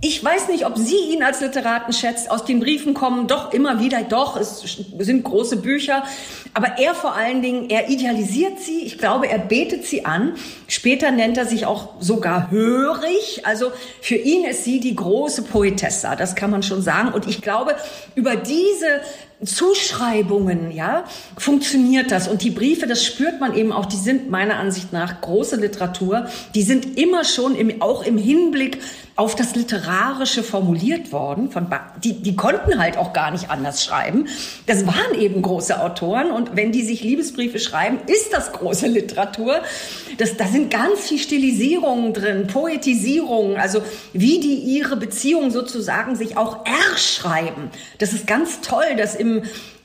ich 0.01 0.23
weiß 0.23 0.47
nicht, 0.47 0.65
ob 0.65 0.77
sie 0.77 1.13
ihn 1.13 1.23
als 1.23 1.41
Literaten 1.41 1.91
schätzt. 1.91 2.31
Aus 2.31 2.45
den 2.45 2.61
Briefen 2.61 2.93
kommen 2.93 3.27
doch 3.27 3.51
immer 3.51 3.81
wieder, 3.81 4.01
doch, 4.03 4.37
es 4.37 4.63
sind 4.97 5.23
große 5.25 5.57
Bücher. 5.57 6.03
Aber 6.53 6.79
er 6.79 6.95
vor 6.95 7.15
allen 7.15 7.41
Dingen, 7.41 7.69
er 7.69 7.89
idealisiert 7.89 8.59
sie. 8.59 8.83
Ich 8.83 8.97
glaube, 8.97 9.27
er 9.27 9.39
betet 9.39 9.85
sie 9.85 10.05
an. 10.05 10.35
Später 10.69 11.11
nennt 11.11 11.37
er 11.37 11.45
sich 11.45 11.65
auch 11.65 11.89
sogar 11.99 12.49
hörig. 12.49 13.45
Also 13.45 13.73
für 14.01 14.15
ihn 14.15 14.45
ist 14.45 14.63
sie 14.63 14.79
die 14.79 14.95
große 14.95 15.41
Poetessa. 15.43 16.15
Das 16.15 16.33
kann 16.33 16.49
man 16.49 16.63
schon 16.63 16.81
sagen. 16.81 17.11
Und 17.11 17.27
ich 17.27 17.41
glaube, 17.41 17.75
über 18.15 18.37
diese 18.37 19.01
Zuschreibungen, 19.43 20.71
ja, 20.71 21.05
funktioniert 21.37 22.11
das. 22.11 22.27
Und 22.27 22.43
die 22.43 22.49
Briefe, 22.49 22.87
das 22.87 23.05
spürt 23.05 23.39
man 23.39 23.55
eben 23.55 23.71
auch, 23.71 23.85
die 23.85 23.97
sind 23.97 24.29
meiner 24.29 24.57
Ansicht 24.57 24.91
nach 24.91 25.21
große 25.21 25.55
Literatur. 25.55 26.27
Die 26.55 26.63
sind 26.63 26.97
immer 26.97 27.23
schon 27.23 27.55
im, 27.55 27.81
auch 27.81 28.03
im 28.03 28.17
Hinblick 28.17 28.79
auf 29.19 29.35
das 29.35 29.53
Literarische 29.53 30.43
formuliert 30.43 31.11
worden. 31.11 31.51
Von 31.51 31.67
die, 32.01 32.13
die 32.13 32.37
konnten 32.37 32.79
halt 32.79 32.97
auch 32.97 33.11
gar 33.11 33.31
nicht 33.31 33.49
anders 33.49 33.83
schreiben. 33.83 34.27
Das 34.65 34.87
waren 34.87 35.13
eben 35.13 35.41
große 35.41 35.81
Autoren. 35.81 36.31
Und 36.31 36.55
wenn 36.55 36.71
die 36.71 36.83
sich 36.83 37.03
Liebesbriefe 37.03 37.59
schreiben, 37.59 37.99
ist 38.07 38.31
das 38.31 38.53
große 38.53 38.87
Literatur. 38.87 39.61
Das, 40.17 40.37
da 40.37 40.47
sind 40.47 40.71
ganz 40.71 41.01
viel 41.01 41.17
Stilisierungen 41.17 42.13
drin, 42.13 42.47
Poetisierungen, 42.47 43.57
also 43.57 43.81
wie 44.13 44.39
die 44.39 44.55
ihre 44.55 44.95
Beziehung 44.95 45.51
sozusagen 45.51 46.15
sich 46.15 46.37
auch 46.37 46.65
erschreiben. 46.65 47.71
Das 47.97 48.13
ist 48.13 48.25
ganz 48.25 48.61
toll, 48.61 48.95
das 48.97 49.15
im, 49.15 49.28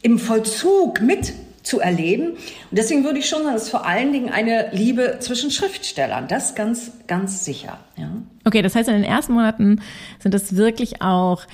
im 0.03 0.19
Vollzug 0.19 1.01
mit 1.01 1.33
zu 1.63 1.81
erleben. 1.81 2.33
Und 2.33 2.39
deswegen 2.73 3.05
würde 3.05 3.19
ich 3.19 3.29
schon 3.29 3.43
sagen, 3.43 3.57
es 3.57 3.65
ist 3.65 3.71
vor 3.71 3.87
allen 3.87 4.13
Dingen 4.13 4.29
eine 4.29 4.69
Liebe 4.73 5.17
zwischen 5.21 5.51
Schriftstellern. 5.51 6.29
Das 6.29 6.55
ganz, 6.55 6.93
ganz 7.07 7.45
sicher. 7.45 7.79
Ja. 7.97 8.11
Okay, 8.45 8.61
das 8.63 8.75
heißt, 8.75 8.89
in 8.89 8.95
den 8.95 9.05
ersten 9.05 9.33
Monaten 9.33 9.81
sind 10.19 10.35
das 10.35 10.57
wirklich 10.57 11.01
auch 11.01 11.45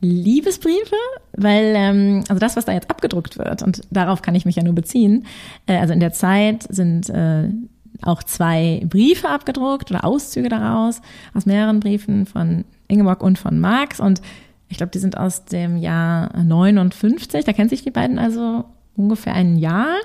Liebesbriefe, 0.00 0.96
weil 1.36 1.74
ähm, 1.76 2.24
also 2.28 2.38
das, 2.38 2.56
was 2.56 2.64
da 2.64 2.72
jetzt 2.72 2.90
abgedruckt 2.90 3.36
wird, 3.36 3.62
und 3.62 3.82
darauf 3.90 4.22
kann 4.22 4.34
ich 4.34 4.46
mich 4.46 4.56
ja 4.56 4.62
nur 4.62 4.74
beziehen, 4.74 5.26
äh, 5.66 5.76
also 5.76 5.92
in 5.92 6.00
der 6.00 6.12
Zeit 6.12 6.66
sind 6.68 7.10
äh, 7.10 7.48
auch 8.02 8.22
zwei 8.22 8.82
Briefe 8.88 9.28
abgedruckt 9.28 9.90
oder 9.90 10.04
Auszüge 10.04 10.48
daraus 10.48 11.02
aus 11.34 11.46
mehreren 11.46 11.80
Briefen 11.80 12.26
von 12.26 12.64
Ingeborg 12.86 13.22
und 13.22 13.38
von 13.38 13.58
Marx 13.58 13.98
und 14.00 14.22
ich 14.68 14.76
glaube, 14.76 14.90
die 14.90 14.98
sind 14.98 15.16
aus 15.16 15.44
dem 15.44 15.76
Jahr 15.76 16.36
59, 16.36 17.44
da 17.44 17.52
kennen 17.52 17.68
sich 17.68 17.82
die 17.82 17.90
beiden 17.90 18.18
also 18.18 18.64
ungefähr 18.96 19.34
ein 19.34 19.56
Jahr. 19.56 19.96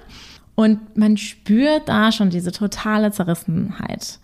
Und 0.55 0.97
man 0.97 1.17
spürt 1.17 1.89
da 1.89 2.11
schon 2.11 2.29
diese 2.29 2.51
totale 2.51 3.11
Zerrissenheit. 3.11 4.19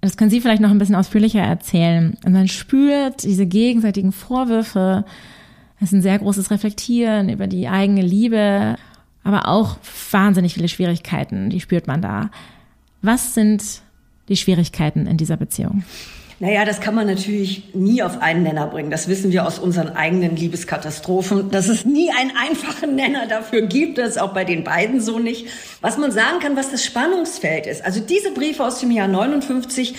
Das 0.00 0.16
können 0.16 0.30
Sie 0.30 0.40
vielleicht 0.40 0.62
noch 0.62 0.70
ein 0.70 0.78
bisschen 0.78 0.94
ausführlicher 0.94 1.40
erzählen. 1.40 2.16
Und 2.24 2.32
man 2.32 2.48
spürt 2.48 3.24
diese 3.24 3.46
gegenseitigen 3.46 4.12
Vorwürfe. 4.12 5.04
Es 5.76 5.88
ist 5.88 5.92
ein 5.92 6.02
sehr 6.02 6.18
großes 6.18 6.50
Reflektieren 6.50 7.28
über 7.28 7.46
die 7.46 7.68
eigene 7.68 8.02
Liebe, 8.02 8.76
aber 9.24 9.48
auch 9.48 9.76
wahnsinnig 10.10 10.54
viele 10.54 10.68
Schwierigkeiten, 10.68 11.50
die 11.50 11.60
spürt 11.60 11.86
man 11.86 12.00
da. 12.00 12.30
Was 13.02 13.34
sind 13.34 13.82
die 14.28 14.36
Schwierigkeiten 14.36 15.06
in 15.06 15.16
dieser 15.16 15.36
Beziehung? 15.36 15.84
Naja, 16.40 16.64
das 16.64 16.80
kann 16.80 16.94
man 16.94 17.08
natürlich 17.08 17.74
nie 17.74 18.00
auf 18.00 18.22
einen 18.22 18.44
Nenner 18.44 18.68
bringen. 18.68 18.92
Das 18.92 19.08
wissen 19.08 19.32
wir 19.32 19.44
aus 19.44 19.58
unseren 19.58 19.96
eigenen 19.96 20.36
Liebeskatastrophen, 20.36 21.50
dass 21.50 21.66
es 21.66 21.84
nie 21.84 22.10
einen 22.12 22.30
einfachen 22.36 22.94
Nenner 22.94 23.26
dafür 23.26 23.62
gibt. 23.62 23.98
Das 23.98 24.10
ist 24.10 24.20
auch 24.20 24.34
bei 24.34 24.44
den 24.44 24.62
beiden 24.62 25.00
so 25.00 25.18
nicht. 25.18 25.46
Was 25.80 25.98
man 25.98 26.12
sagen 26.12 26.38
kann, 26.38 26.56
was 26.56 26.70
das 26.70 26.84
Spannungsfeld 26.84 27.66
ist. 27.66 27.84
Also 27.84 27.98
diese 27.98 28.30
Briefe 28.30 28.64
aus 28.64 28.78
dem 28.78 28.92
Jahr 28.92 29.08
59, 29.08 29.96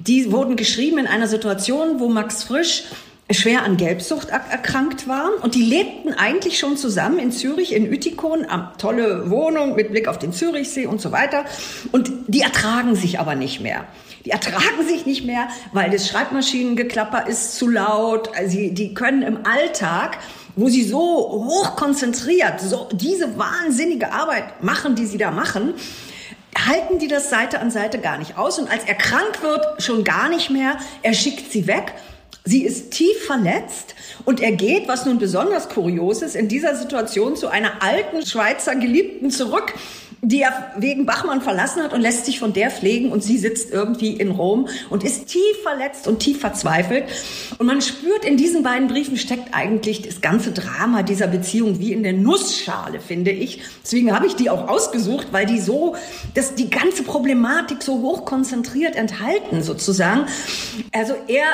die 0.00 0.32
wurden 0.32 0.56
geschrieben 0.56 0.98
in 0.98 1.06
einer 1.06 1.28
Situation, 1.28 2.00
wo 2.00 2.08
Max 2.08 2.42
Frisch 2.42 2.82
schwer 3.30 3.64
an 3.64 3.76
Gelbsucht 3.76 4.28
erkrankt 4.28 5.08
war 5.08 5.30
und 5.42 5.54
die 5.54 5.62
lebten 5.62 6.14
eigentlich 6.14 6.58
schon 6.58 6.76
zusammen 6.76 7.18
in 7.18 7.32
Zürich, 7.32 7.74
in 7.74 7.90
Ütikon, 7.90 8.46
tolle 8.78 9.30
Wohnung 9.30 9.74
mit 9.74 9.90
Blick 9.90 10.06
auf 10.06 10.18
den 10.18 10.32
Zürichsee 10.32 10.86
und 10.86 11.00
so 11.00 11.10
weiter 11.10 11.44
und 11.90 12.10
die 12.28 12.42
ertragen 12.42 12.94
sich 12.94 13.18
aber 13.18 13.34
nicht 13.34 13.60
mehr. 13.60 13.86
Die 14.24 14.30
ertragen 14.30 14.86
sich 14.86 15.06
nicht 15.06 15.24
mehr, 15.24 15.48
weil 15.72 15.90
das 15.90 16.08
Schreibmaschinengeklapper 16.08 17.28
ist 17.28 17.54
zu 17.56 17.68
laut. 17.68 18.30
Also 18.36 18.58
die 18.58 18.92
können 18.92 19.22
im 19.22 19.46
Alltag, 19.46 20.18
wo 20.56 20.68
sie 20.68 20.82
so 20.82 20.98
hoch 20.98 21.76
konzentriert, 21.76 22.60
so 22.60 22.88
diese 22.92 23.38
wahnsinnige 23.38 24.10
Arbeit 24.12 24.64
machen, 24.64 24.96
die 24.96 25.06
sie 25.06 25.18
da 25.18 25.30
machen, 25.30 25.74
halten 26.66 26.98
die 26.98 27.06
das 27.06 27.30
Seite 27.30 27.60
an 27.60 27.70
Seite 27.70 27.98
gar 27.98 28.18
nicht 28.18 28.36
aus. 28.36 28.58
Und 28.58 28.68
als 28.68 28.84
er 28.84 28.94
krank 28.94 29.42
wird, 29.42 29.80
schon 29.80 30.02
gar 30.02 30.28
nicht 30.28 30.50
mehr. 30.50 30.76
Er 31.02 31.14
schickt 31.14 31.52
sie 31.52 31.68
weg. 31.68 31.94
Sie 32.48 32.62
ist 32.62 32.92
tief 32.92 33.26
verletzt 33.26 33.96
und 34.24 34.40
er 34.40 34.52
geht, 34.52 34.86
was 34.86 35.04
nun 35.04 35.18
besonders 35.18 35.68
kurios 35.68 36.22
ist, 36.22 36.36
in 36.36 36.46
dieser 36.46 36.76
Situation 36.76 37.34
zu 37.34 37.48
einer 37.48 37.82
alten 37.82 38.24
Schweizer 38.24 38.76
Geliebten 38.76 39.32
zurück, 39.32 39.74
die 40.22 40.40
er 40.40 40.72
wegen 40.76 41.06
Bachmann 41.06 41.42
verlassen 41.42 41.82
hat 41.82 41.92
und 41.92 42.00
lässt 42.00 42.24
sich 42.24 42.38
von 42.38 42.52
der 42.52 42.70
pflegen 42.70 43.12
und 43.12 43.22
sie 43.22 43.38
sitzt 43.38 43.70
irgendwie 43.70 44.12
in 44.12 44.30
Rom 44.30 44.66
und 44.90 45.04
ist 45.04 45.26
tief 45.26 45.42
verletzt 45.62 46.08
und 46.08 46.20
tief 46.20 46.40
verzweifelt. 46.40 47.04
Und 47.58 47.66
man 47.66 47.80
spürt, 47.80 48.24
in 48.24 48.36
diesen 48.36 48.62
beiden 48.62 48.88
Briefen 48.88 49.18
steckt 49.18 49.52
eigentlich 49.52 50.02
das 50.02 50.22
ganze 50.22 50.52
Drama 50.52 51.02
dieser 51.02 51.26
Beziehung 51.26 51.78
wie 51.78 51.92
in 51.92 52.02
der 52.02 52.14
Nussschale, 52.14 52.98
finde 53.00 53.30
ich. 53.30 53.60
Deswegen 53.84 54.12
habe 54.14 54.26
ich 54.26 54.34
die 54.34 54.50
auch 54.50 54.68
ausgesucht, 54.68 55.28
weil 55.32 55.46
die 55.46 55.60
so, 55.60 55.94
dass 56.34 56.54
die 56.54 56.70
ganze 56.70 57.02
Problematik 57.02 57.82
so 57.82 58.00
hoch 58.00 58.24
konzentriert 58.24 58.96
enthalten 58.96 59.62
sozusagen. 59.62 60.26
Also 60.92 61.14
er 61.28 61.46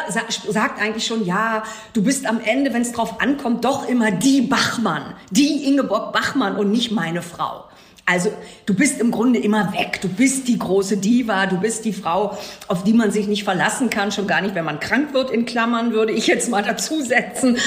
sagt 0.49 0.81
eigentlich 0.83 1.07
schon, 1.07 1.25
ja, 1.25 1.63
du 1.93 2.03
bist 2.03 2.27
am 2.27 2.41
Ende, 2.41 2.75
wenn 2.75 2.83
es 2.83 2.93
drauf 2.93 3.21
ankommt, 3.21 3.65
doch 3.65 3.89
immer 3.89 4.11
die 4.11 4.43
Bachmann, 4.43 5.15
die 5.31 5.65
Ingeborg 5.65 6.13
Bachmann 6.13 6.57
und 6.57 6.71
nicht 6.71 6.91
meine 6.91 7.23
Frau. 7.23 7.65
Also 8.05 8.33
du 8.67 8.75
bist 8.75 9.01
im 9.01 9.13
Grunde 9.13 9.39
immer 9.39 9.73
weg. 9.73 10.01
Du 10.03 10.09
bist 10.09 10.49
die 10.49 10.59
große 10.59 10.97
Diva, 10.97 11.47
du 11.47 11.59
bist 11.59 11.85
die 11.85 11.93
Frau, 11.93 12.37
auf 12.67 12.83
die 12.83 12.93
man 12.93 13.13
sich 13.13 13.29
nicht 13.29 13.45
verlassen 13.45 13.91
kann, 13.91 14.11
schon 14.11 14.27
gar 14.27 14.41
nicht, 14.41 14.57
wenn 14.57 14.65
man 14.65 14.81
krank 14.81 15.15
wird, 15.15 15.31
in 15.31 15.47
Klammern 15.47 15.93
würde 15.93 16.13
ich 16.13 16.27
jetzt 16.27 16.51
mal 16.51 16.63
dazusetzen. 16.65 17.59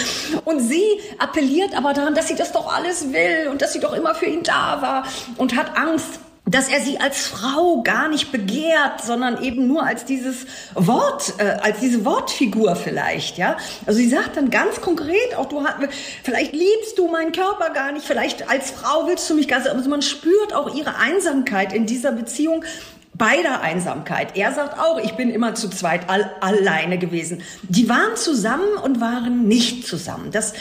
Und 0.43 0.60
sie 0.60 0.84
appelliert 1.19 1.75
aber 1.75 1.93
daran, 1.93 2.15
dass 2.15 2.27
sie 2.27 2.36
das 2.36 2.51
doch 2.51 2.72
alles 2.72 3.13
will 3.13 3.48
und 3.50 3.62
dass 3.62 3.72
sie 3.72 3.79
doch 3.79 3.93
immer 3.93 4.13
für 4.13 4.25
ihn 4.25 4.43
da 4.43 4.81
war 4.81 5.05
und 5.38 5.55
hat 5.55 5.77
Angst, 5.77 6.19
dass 6.48 6.70
er 6.70 6.80
sie 6.80 7.00
als 7.00 7.25
Frau 7.25 7.82
gar 7.82 8.08
nicht 8.08 8.32
begehrt, 8.32 9.02
sondern 9.04 9.42
eben 9.42 9.68
nur 9.68 9.84
als 9.84 10.06
dieses 10.06 10.46
Wort, 10.75 11.34
äh, 11.40 11.58
als 11.62 11.80
diese 11.80 12.06
Wortfigur 12.06 12.75
vielleicht, 12.75 13.38
ja. 13.38 13.58
Also 13.88 14.00
sie 14.00 14.10
sagt 14.10 14.38
dann 14.38 14.52
ganz 14.52 14.80
konkret, 14.80 15.36
auch 15.38 15.48
du 15.48 15.64
hast, 15.64 15.78
vielleicht 16.24 16.54
liebst 16.54 16.98
du 16.98 17.08
meinen 17.08 17.32
Körper 17.32 17.72
gar 17.72 17.92
nicht, 17.92 18.06
vielleicht 18.06 18.48
als 18.48 18.72
Frau 18.72 19.08
willst 19.08 19.28
du 19.30 19.34
mich 19.34 19.48
gar 19.48 19.60
nicht, 19.60 19.70
also 19.70 19.90
man 19.90 20.04
spürt 20.04 20.54
auch 20.54 20.75
ihre 20.75 20.98
Einsamkeit 20.98 21.74
in 21.74 21.88
dieser 21.88 22.12
Beziehung, 22.12 22.64
beider 23.17 23.62
Einsamkeit. 23.62 24.36
Er 24.36 24.51
sagt 24.51 24.79
auch, 24.79 25.00
ich 25.01 25.13
bin 25.13 25.29
immer 25.29 25.55
zu 25.55 25.69
zweit 25.69 26.10
all, 26.10 26.31
alleine 26.41 26.98
gewesen. 26.98 27.41
Die 27.63 27.88
waren 27.88 28.15
zusammen 28.15 28.77
und 28.84 29.00
waren 29.00 29.48
nicht 29.48 29.88
zusammen. 29.88 30.31
Das, 30.31 30.53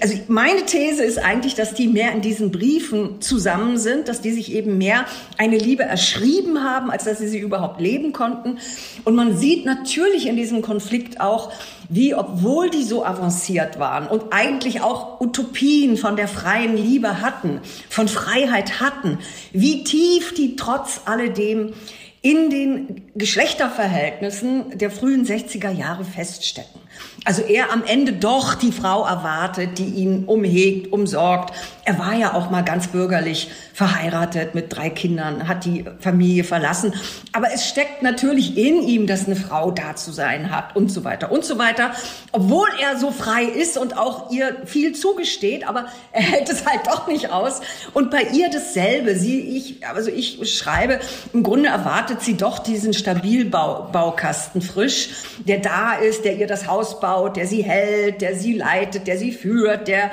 also 0.00 0.14
meine 0.28 0.64
These 0.66 1.04
ist 1.04 1.18
eigentlich, 1.18 1.54
dass 1.54 1.74
die 1.74 1.88
mehr 1.88 2.12
in 2.12 2.20
diesen 2.20 2.50
Briefen 2.50 3.20
zusammen 3.20 3.78
sind, 3.78 4.08
dass 4.08 4.20
die 4.20 4.32
sich 4.32 4.52
eben 4.52 4.78
mehr 4.78 5.04
eine 5.38 5.58
Liebe 5.58 5.84
erschrieben 5.84 6.64
haben, 6.64 6.90
als 6.90 7.04
dass 7.04 7.18
sie 7.18 7.28
sie 7.28 7.38
überhaupt 7.38 7.80
leben 7.80 8.12
konnten. 8.12 8.58
Und 9.04 9.14
man 9.14 9.36
sieht 9.36 9.64
natürlich 9.64 10.26
in 10.26 10.36
diesem 10.36 10.62
Konflikt 10.62 11.20
auch, 11.20 11.52
wie, 11.92 12.14
obwohl 12.14 12.70
die 12.70 12.84
so 12.84 13.04
avanciert 13.04 13.78
waren 13.78 14.06
und 14.06 14.32
eigentlich 14.32 14.80
auch 14.80 15.20
Utopien 15.20 15.96
von 15.96 16.16
der 16.16 16.26
freien 16.26 16.76
Liebe 16.76 17.20
hatten, 17.20 17.60
von 17.88 18.08
Freiheit 18.08 18.80
hatten, 18.80 19.18
wie 19.52 19.84
tief 19.84 20.34
die 20.34 20.56
trotz 20.56 21.02
alledem 21.04 21.74
in 22.22 22.50
den 22.50 23.02
Geschlechterverhältnissen 23.14 24.78
der 24.78 24.90
frühen 24.90 25.26
60er 25.26 25.70
Jahre 25.70 26.04
feststecken. 26.04 26.81
Also 27.24 27.42
er 27.42 27.72
am 27.72 27.84
Ende 27.84 28.12
doch 28.12 28.54
die 28.54 28.72
Frau 28.72 29.06
erwartet, 29.06 29.78
die 29.78 29.86
ihn 29.86 30.24
umhegt, 30.24 30.92
umsorgt. 30.92 31.54
Er 31.84 31.98
war 31.98 32.14
ja 32.14 32.34
auch 32.34 32.50
mal 32.50 32.62
ganz 32.62 32.88
bürgerlich 32.88 33.48
verheiratet 33.74 34.54
mit 34.54 34.74
drei 34.74 34.90
Kindern, 34.90 35.48
hat 35.48 35.64
die 35.64 35.84
Familie 36.00 36.44
verlassen. 36.44 36.94
Aber 37.32 37.52
es 37.52 37.66
steckt 37.66 38.02
natürlich 38.02 38.56
in 38.56 38.82
ihm, 38.82 39.06
dass 39.06 39.26
eine 39.26 39.36
Frau 39.36 39.70
da 39.70 39.94
zu 39.94 40.12
sein 40.12 40.50
hat 40.50 40.74
und 40.76 40.90
so 40.90 41.04
weiter 41.04 41.30
und 41.30 41.44
so 41.44 41.58
weiter. 41.58 41.92
Obwohl 42.32 42.68
er 42.80 42.98
so 42.98 43.10
frei 43.10 43.44
ist 43.44 43.78
und 43.78 43.96
auch 43.96 44.30
ihr 44.30 44.62
viel 44.66 44.94
zugesteht, 44.94 45.66
aber 45.66 45.86
er 46.10 46.22
hält 46.22 46.48
es 46.50 46.66
halt 46.66 46.86
doch 46.86 47.06
nicht 47.06 47.30
aus. 47.30 47.60
Und 47.94 48.10
bei 48.10 48.22
ihr 48.32 48.50
dasselbe. 48.50 49.16
Sie, 49.16 49.40
ich, 49.40 49.86
also 49.86 50.10
ich 50.10 50.38
schreibe, 50.52 50.98
im 51.32 51.42
Grunde 51.42 51.68
erwartet 51.68 52.20
sie 52.22 52.36
doch 52.36 52.58
diesen 52.58 52.94
Stabilbaukasten 52.94 54.60
frisch, 54.60 55.10
der 55.46 55.58
da 55.58 55.94
ist, 55.94 56.24
der 56.24 56.36
ihr 56.36 56.46
das 56.46 56.66
Haus 56.66 56.81
baut 57.00 57.12
aufbaut, 57.12 57.36
der 57.36 57.46
sie 57.46 57.62
hält, 57.62 58.20
der 58.20 58.36
sie 58.36 58.54
leitet, 58.54 59.06
der 59.06 59.18
sie 59.18 59.32
führt, 59.32 59.88
der 59.88 60.10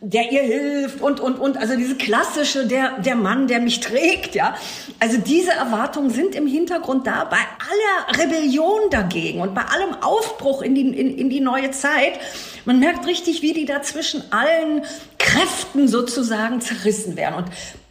der 0.00 0.30
ihr 0.30 0.42
hilft 0.42 1.00
und 1.00 1.18
und 1.18 1.40
und. 1.40 1.56
Also 1.56 1.76
diese 1.76 1.96
klassische 1.96 2.66
der 2.66 3.00
der 3.00 3.16
Mann 3.16 3.48
der 3.48 3.60
mich 3.60 3.80
trägt 3.80 4.34
ja. 4.36 4.54
Also 5.00 5.18
diese 5.18 5.52
Erwartungen 5.52 6.10
sind 6.10 6.36
im 6.36 6.46
Hintergrund 6.46 7.06
da 7.06 7.24
bei 7.24 7.36
aller 7.36 8.22
Rebellion 8.22 8.90
dagegen 8.90 9.40
und 9.40 9.54
bei 9.54 9.62
allem 9.62 9.94
Aufbruch 10.02 10.62
in 10.62 10.74
die 10.74 10.82
in, 10.82 11.18
in 11.18 11.30
die 11.30 11.40
neue 11.40 11.72
Zeit. 11.72 12.20
Man 12.64 12.78
merkt 12.78 13.06
richtig 13.06 13.42
wie 13.42 13.54
die 13.54 13.64
da 13.64 13.82
zwischen 13.82 14.22
allen 14.30 14.82
Kräften 15.18 15.88
sozusagen 15.88 16.60
zerrissen 16.60 17.16
werden. 17.16 17.34
Und 17.34 17.46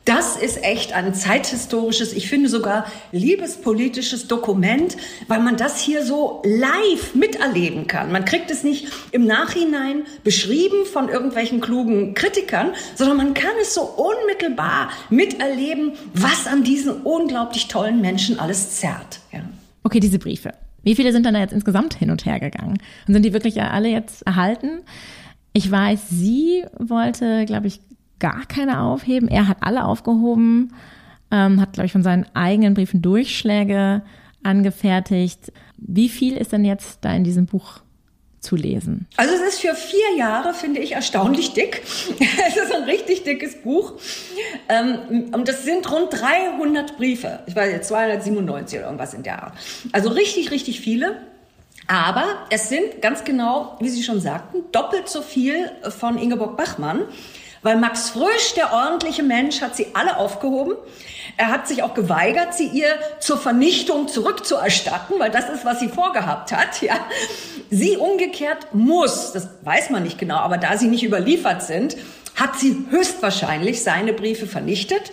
Das 0.08 0.38
ist 0.38 0.64
echt 0.64 0.94
ein 0.94 1.14
zeithistorisches, 1.14 2.14
ich 2.14 2.30
finde 2.30 2.48
sogar 2.48 2.86
liebespolitisches 3.12 4.30
Dokument, 4.30 4.96
weil 5.28 5.42
man 5.42 5.58
das 5.58 5.82
hier 5.82 6.06
so 6.06 6.42
live 6.46 7.14
miterleben 7.14 7.88
kann. 7.88 8.14
Man 8.14 8.24
kriegt 8.24 8.50
es 8.50 8.64
nicht 8.64 8.88
im 9.12 9.26
Nachhinein 9.26 10.04
beschrieben 10.24 10.86
von 10.86 11.10
irgendwelchen 11.10 11.60
klugen 11.60 12.14
Kritikern, 12.14 12.70
sondern 12.96 13.18
man 13.18 13.34
kann 13.34 13.52
es 13.62 13.74
so 13.74 13.82
unmittelbar 13.82 14.92
miterleben, 15.10 15.92
was 16.14 16.48
an 16.48 16.64
diesen 16.64 17.02
unglaublich 17.02 17.68
tollen 17.68 18.00
Menschen 18.00 18.40
alles 18.40 18.78
zerrt. 18.78 19.20
Ja. 19.34 19.42
Okay, 19.84 20.00
diese 20.00 20.20
Briefe. 20.20 20.54
Wie 20.84 20.96
viele 20.96 21.12
sind 21.12 21.26
dann 21.26 21.34
da 21.34 21.42
jetzt 21.42 21.54
insgesamt 21.54 21.96
hin 21.96 22.12
und 22.12 22.26
her 22.26 22.40
gegangen? 22.40 22.78
Und 23.10 23.14
sind 23.14 23.24
die 23.24 23.34
wirklich 23.34 23.62
alle 23.62 23.90
jetzt 23.90 24.26
erhalten? 24.26 24.84
Ich 25.52 25.70
weiß, 25.70 26.00
sie 26.10 26.64
wollte, 26.78 27.44
glaube 27.46 27.68
ich, 27.68 27.82
gar 28.20 28.46
keine 28.46 28.82
aufheben. 28.82 29.28
Er 29.30 29.48
hat 29.48 29.58
alle 29.62 29.86
aufgehoben, 29.86 30.74
ähm, 31.32 31.62
hat, 31.62 31.74
glaube 31.74 31.86
ich, 31.86 31.92
von 31.92 32.04
seinen 32.04 32.26
eigenen 32.34 32.74
Briefen 32.74 33.02
Durchschläge 33.02 34.02
angefertigt. 34.44 35.52
Wie 35.78 36.10
viel 36.10 36.38
ist 36.38 36.52
denn 36.52 36.66
jetzt 36.66 37.00
da 37.02 37.14
in 37.14 37.24
diesem 37.24 37.46
Buch 37.46 37.82
zu 38.40 38.56
lesen? 38.56 39.08
Also 39.18 39.34
es 39.34 39.42
ist 39.42 39.60
für 39.62 39.76
vier 39.76 40.18
Jahre, 40.18 40.54
finde 40.54 40.80
ich, 40.80 40.94
erstaunlich 40.94 41.54
dick. 41.54 41.82
es 42.48 42.56
ist 42.56 42.74
ein 42.74 42.84
richtig 42.84 43.24
dickes 43.24 43.62
Buch. 43.62 43.94
Ähm, 44.70 45.34
und 45.34 45.48
das 45.48 45.64
sind 45.64 45.92
rund 45.92 46.08
300 46.12 46.98
Briefe. 46.98 47.40
Ich 47.48 47.56
weiß 47.56 47.72
jetzt 47.72 47.90
297 47.90 48.80
oder 48.80 48.88
irgendwas 48.88 49.14
in 49.14 49.24
der 49.24 49.44
Art. 49.44 49.54
Also 49.92 50.10
richtig, 50.10 50.52
richtig 50.52 50.80
viele. 50.80 51.18
Aber 51.88 52.26
es 52.50 52.70
sind 52.70 53.02
ganz 53.02 53.24
genau, 53.24 53.78
wie 53.80 53.90
Sie 53.90 54.04
schon 54.04 54.20
sagten, 54.20 54.64
doppelt 54.72 55.08
so 55.08 55.22
viel 55.22 55.72
von 55.98 56.18
Ingeborg 56.18 56.58
Bachmann. 56.58 57.04
Weil 57.62 57.78
Max 57.78 58.10
Frisch, 58.12 58.54
der 58.56 58.74
ordentliche 58.74 59.24
Mensch, 59.24 59.62
hat 59.62 59.76
sie 59.76 59.88
alle 59.94 60.18
aufgehoben. 60.18 60.74
Er 61.38 61.48
hat 61.48 61.68
sich 61.68 61.84
auch 61.84 61.94
geweigert, 61.94 62.54
sie 62.54 62.68
ihr 62.68 62.90
zur 63.20 63.38
Vernichtung 63.38 64.08
zurückzuerstatten, 64.08 65.20
weil 65.20 65.32
das 65.32 65.50
ist, 65.50 65.66
was 65.66 65.80
sie 65.80 65.90
vorgehabt 65.90 66.52
hat. 66.52 66.82
Ja. 66.82 66.96
Sie 67.70 67.98
umgekehrt 67.98 68.74
muss, 68.74 69.34
das 69.34 69.50
weiß 69.64 69.90
man 69.90 70.04
nicht 70.04 70.18
genau, 70.18 70.38
aber 70.38 70.58
da 70.58 70.78
sie 70.78 70.88
nicht 70.88 71.04
überliefert 71.04 71.64
sind, 71.64 71.98
hat 72.36 72.58
sie 72.58 72.86
höchstwahrscheinlich 72.90 73.84
seine 73.84 74.14
Briefe 74.14 74.48
vernichtet 74.48 75.12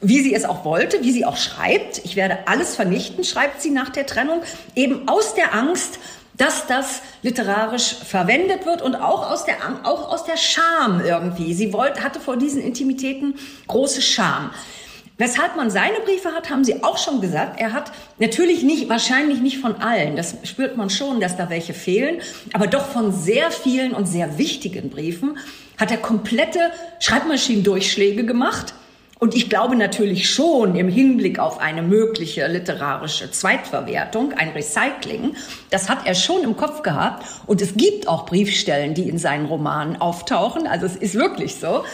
wie 0.00 0.20
sie 0.20 0.34
es 0.34 0.44
auch 0.44 0.64
wollte, 0.64 1.02
wie 1.02 1.12
sie 1.12 1.24
auch 1.24 1.36
schreibt. 1.36 1.98
Ich 2.04 2.14
werde 2.14 2.46
alles 2.46 2.76
vernichten, 2.76 3.24
schreibt 3.24 3.62
sie 3.62 3.70
nach 3.70 3.88
der 3.88 4.06
Trennung, 4.06 4.42
eben 4.74 5.08
aus 5.08 5.34
der 5.34 5.54
Angst, 5.54 5.98
dass 6.36 6.66
das 6.66 7.02
literarisch 7.22 7.94
verwendet 7.94 8.66
wird 8.66 8.82
und 8.82 8.96
auch 8.96 9.30
aus 9.30 9.44
der, 9.44 9.56
auch 9.84 10.12
aus 10.12 10.24
der 10.24 10.36
Scham 10.36 11.00
irgendwie. 11.04 11.54
Sie 11.54 11.72
wollte, 11.72 12.02
hatte 12.02 12.20
vor 12.20 12.36
diesen 12.36 12.60
Intimitäten 12.60 13.34
große 13.66 14.02
Scham. 14.02 14.50
Weshalb 15.16 15.54
man 15.54 15.70
seine 15.70 16.00
Briefe 16.00 16.32
hat, 16.32 16.50
haben 16.50 16.64
Sie 16.64 16.82
auch 16.82 16.98
schon 16.98 17.20
gesagt. 17.20 17.60
Er 17.60 17.72
hat 17.72 17.92
natürlich 18.18 18.64
nicht, 18.64 18.88
wahrscheinlich 18.88 19.40
nicht 19.40 19.58
von 19.58 19.76
allen. 19.76 20.16
Das 20.16 20.34
spürt 20.42 20.76
man 20.76 20.90
schon, 20.90 21.20
dass 21.20 21.36
da 21.36 21.50
welche 21.50 21.72
fehlen. 21.72 22.20
Aber 22.52 22.66
doch 22.66 22.86
von 22.86 23.12
sehr 23.12 23.52
vielen 23.52 23.92
und 23.92 24.06
sehr 24.06 24.38
wichtigen 24.38 24.90
Briefen 24.90 25.38
hat 25.78 25.92
er 25.92 25.98
komplette 25.98 26.58
Schreibmaschinendurchschläge 26.98 28.24
gemacht 28.26 28.74
und 29.20 29.34
ich 29.34 29.48
glaube 29.48 29.76
natürlich 29.76 30.28
schon 30.28 30.74
im 30.74 30.88
Hinblick 30.88 31.38
auf 31.38 31.58
eine 31.58 31.82
mögliche 31.82 32.46
literarische 32.48 33.30
Zweitverwertung, 33.30 34.32
ein 34.32 34.50
Recycling, 34.50 35.36
das 35.70 35.88
hat 35.88 36.06
er 36.06 36.14
schon 36.14 36.42
im 36.42 36.56
Kopf 36.56 36.82
gehabt. 36.82 37.24
Und 37.46 37.62
es 37.62 37.74
gibt 37.74 38.08
auch 38.08 38.26
Briefstellen, 38.26 38.94
die 38.94 39.08
in 39.08 39.18
seinen 39.18 39.46
Romanen 39.46 40.00
auftauchen. 40.00 40.66
Also 40.66 40.86
es 40.86 40.96
ist 40.96 41.14
wirklich 41.14 41.54
so. 41.54 41.84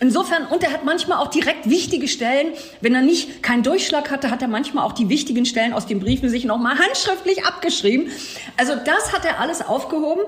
Insofern, 0.00 0.46
und 0.46 0.62
er 0.62 0.72
hat 0.72 0.84
manchmal 0.84 1.18
auch 1.18 1.28
direkt 1.28 1.68
wichtige 1.68 2.08
Stellen, 2.08 2.48
wenn 2.80 2.94
er 2.94 3.02
nicht 3.02 3.42
keinen 3.42 3.62
Durchschlag 3.62 4.10
hatte, 4.10 4.30
hat 4.30 4.42
er 4.42 4.48
manchmal 4.48 4.84
auch 4.84 4.92
die 4.92 5.08
wichtigen 5.08 5.46
Stellen 5.46 5.72
aus 5.72 5.86
den 5.86 6.00
Briefen 6.00 6.28
sich 6.28 6.44
nochmal 6.44 6.78
handschriftlich 6.78 7.44
abgeschrieben. 7.46 8.10
Also 8.58 8.74
das 8.76 9.12
hat 9.14 9.24
er 9.24 9.40
alles 9.40 9.66
aufgehoben. 9.66 10.22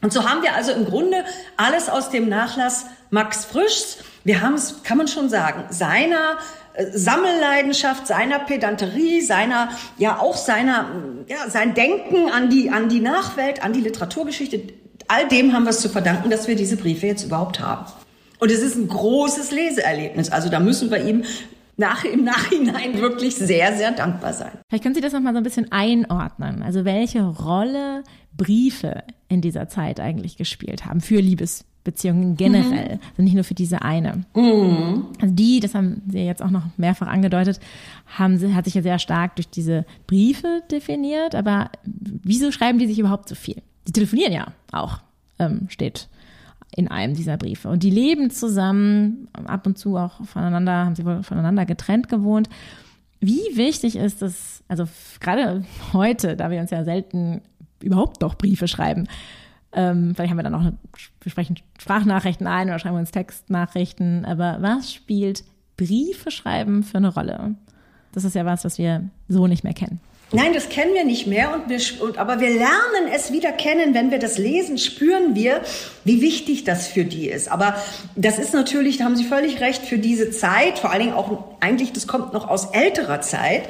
Und 0.00 0.12
so 0.12 0.28
haben 0.28 0.42
wir 0.42 0.54
also 0.54 0.72
im 0.72 0.84
Grunde 0.84 1.24
alles 1.56 1.88
aus 1.88 2.10
dem 2.10 2.28
Nachlass 2.28 2.86
Max 3.10 3.44
Frischs 3.44 3.98
wir 4.28 4.42
haben 4.42 4.54
es, 4.54 4.82
kann 4.82 4.98
man 4.98 5.08
schon 5.08 5.30
sagen, 5.30 5.64
seiner 5.70 6.36
äh, 6.74 6.84
Sammelleidenschaft, 6.92 8.06
seiner 8.06 8.38
Pedanterie, 8.40 9.22
seiner, 9.22 9.70
ja 9.96 10.20
auch 10.20 10.36
seiner, 10.36 10.90
ja, 11.26 11.48
sein 11.48 11.72
Denken 11.72 12.28
an 12.28 12.50
die, 12.50 12.68
an 12.68 12.90
die 12.90 13.00
Nachwelt, 13.00 13.64
an 13.64 13.72
die 13.72 13.80
Literaturgeschichte, 13.80 14.60
all 15.08 15.26
dem 15.28 15.54
haben 15.54 15.64
wir 15.64 15.70
es 15.70 15.80
zu 15.80 15.88
verdanken, 15.88 16.28
dass 16.28 16.46
wir 16.46 16.56
diese 16.56 16.76
Briefe 16.76 17.06
jetzt 17.06 17.24
überhaupt 17.24 17.58
haben. 17.58 17.86
Und 18.38 18.50
es 18.52 18.60
ist 18.60 18.76
ein 18.76 18.86
großes 18.86 19.50
Leseerlebnis. 19.50 20.30
Also 20.30 20.50
da 20.50 20.60
müssen 20.60 20.90
wir 20.90 21.02
ihm 21.02 21.24
nach, 21.78 22.04
im 22.04 22.22
Nachhinein 22.24 23.00
wirklich 23.00 23.34
sehr, 23.34 23.78
sehr 23.78 23.92
dankbar 23.92 24.34
sein. 24.34 24.52
Vielleicht 24.68 24.84
können 24.84 24.94
Sie 24.94 25.00
das 25.00 25.14
nochmal 25.14 25.32
so 25.32 25.38
ein 25.38 25.44
bisschen 25.44 25.72
einordnen. 25.72 26.62
Also 26.62 26.84
welche 26.84 27.22
Rolle 27.24 28.04
Briefe 28.36 29.04
in 29.28 29.40
dieser 29.40 29.68
Zeit 29.68 30.00
eigentlich 30.00 30.36
gespielt 30.36 30.84
haben 30.84 31.00
für 31.00 31.18
Liebes 31.18 31.64
Beziehungen 31.88 32.36
generell, 32.36 32.96
mhm. 32.96 33.00
also 33.10 33.22
nicht 33.22 33.34
nur 33.34 33.44
für 33.44 33.54
diese 33.54 33.80
eine. 33.80 34.24
Mhm. 34.34 35.06
Also 35.20 35.34
die, 35.34 35.60
das 35.60 35.74
haben 35.74 36.02
Sie 36.06 36.18
jetzt 36.18 36.42
auch 36.42 36.50
noch 36.50 36.64
mehrfach 36.76 37.06
angedeutet, 37.06 37.60
haben 38.06 38.36
sie, 38.36 38.54
hat 38.54 38.66
sich 38.66 38.74
ja 38.74 38.82
sehr 38.82 38.98
stark 38.98 39.36
durch 39.36 39.48
diese 39.48 39.86
Briefe 40.06 40.62
definiert, 40.70 41.34
aber 41.34 41.70
wieso 41.84 42.52
schreiben 42.52 42.78
die 42.78 42.86
sich 42.86 42.98
überhaupt 42.98 43.30
so 43.30 43.34
viel? 43.34 43.62
Die 43.86 43.92
telefonieren 43.92 44.34
ja 44.34 44.48
auch, 44.70 44.98
ähm, 45.38 45.66
steht 45.70 46.08
in 46.76 46.88
einem 46.88 47.14
dieser 47.14 47.38
Briefe. 47.38 47.70
Und 47.70 47.82
die 47.82 47.90
leben 47.90 48.30
zusammen, 48.30 49.28
ab 49.32 49.66
und 49.66 49.78
zu 49.78 49.96
auch 49.96 50.22
voneinander, 50.26 50.84
haben 50.84 50.94
sie 50.94 51.06
wohl 51.06 51.22
voneinander 51.22 51.64
getrennt 51.64 52.10
gewohnt. 52.10 52.50
Wie 53.20 53.40
wichtig 53.54 53.96
ist 53.96 54.20
es, 54.20 54.62
also 54.68 54.86
gerade 55.20 55.64
heute, 55.94 56.36
da 56.36 56.50
wir 56.50 56.60
uns 56.60 56.70
ja 56.70 56.84
selten 56.84 57.40
überhaupt 57.82 58.20
noch 58.20 58.34
Briefe 58.34 58.68
schreiben, 58.68 59.08
ähm, 59.72 60.14
vielleicht 60.14 60.30
haben 60.30 60.38
wir 60.38 60.44
dann 60.44 60.54
auch, 60.54 60.60
eine, 60.60 60.76
wir 61.20 61.30
sprechen 61.30 61.56
Sprachnachrichten 61.78 62.46
ein 62.46 62.68
oder 62.68 62.78
schreiben 62.78 62.96
uns 62.96 63.10
Textnachrichten. 63.10 64.24
Aber 64.24 64.58
was 64.60 64.92
spielt 64.92 65.44
Briefe 65.76 66.30
schreiben 66.30 66.82
für 66.82 66.98
eine 66.98 67.12
Rolle? 67.12 67.54
Das 68.12 68.24
ist 68.24 68.34
ja 68.34 68.44
was, 68.44 68.64
was 68.64 68.78
wir 68.78 69.10
so 69.28 69.46
nicht 69.46 69.64
mehr 69.64 69.74
kennen. 69.74 70.00
Nein, 70.30 70.52
das 70.52 70.68
kennen 70.68 70.92
wir 70.92 71.06
nicht 71.06 71.26
mehr, 71.26 71.54
und 71.54 71.70
wir, 71.70 71.80
und, 72.02 72.18
aber 72.18 72.38
wir 72.38 72.50
lernen 72.50 73.08
es 73.14 73.32
wieder 73.32 73.50
kennen. 73.50 73.94
Wenn 73.94 74.10
wir 74.10 74.18
das 74.18 74.36
lesen, 74.36 74.76
spüren 74.76 75.34
wir, 75.34 75.62
wie 76.04 76.20
wichtig 76.20 76.64
das 76.64 76.86
für 76.86 77.04
die 77.04 77.28
ist. 77.28 77.50
Aber 77.50 77.74
das 78.14 78.38
ist 78.38 78.52
natürlich, 78.52 78.98
da 78.98 79.04
haben 79.04 79.16
Sie 79.16 79.24
völlig 79.24 79.60
recht, 79.60 79.86
für 79.86 79.96
diese 79.96 80.30
Zeit, 80.30 80.78
vor 80.78 80.90
allen 80.90 81.00
Dingen 81.00 81.14
auch 81.14 81.56
eigentlich, 81.60 81.94
das 81.94 82.06
kommt 82.06 82.34
noch 82.34 82.46
aus 82.46 82.72
älterer 82.72 83.22
Zeit, 83.22 83.68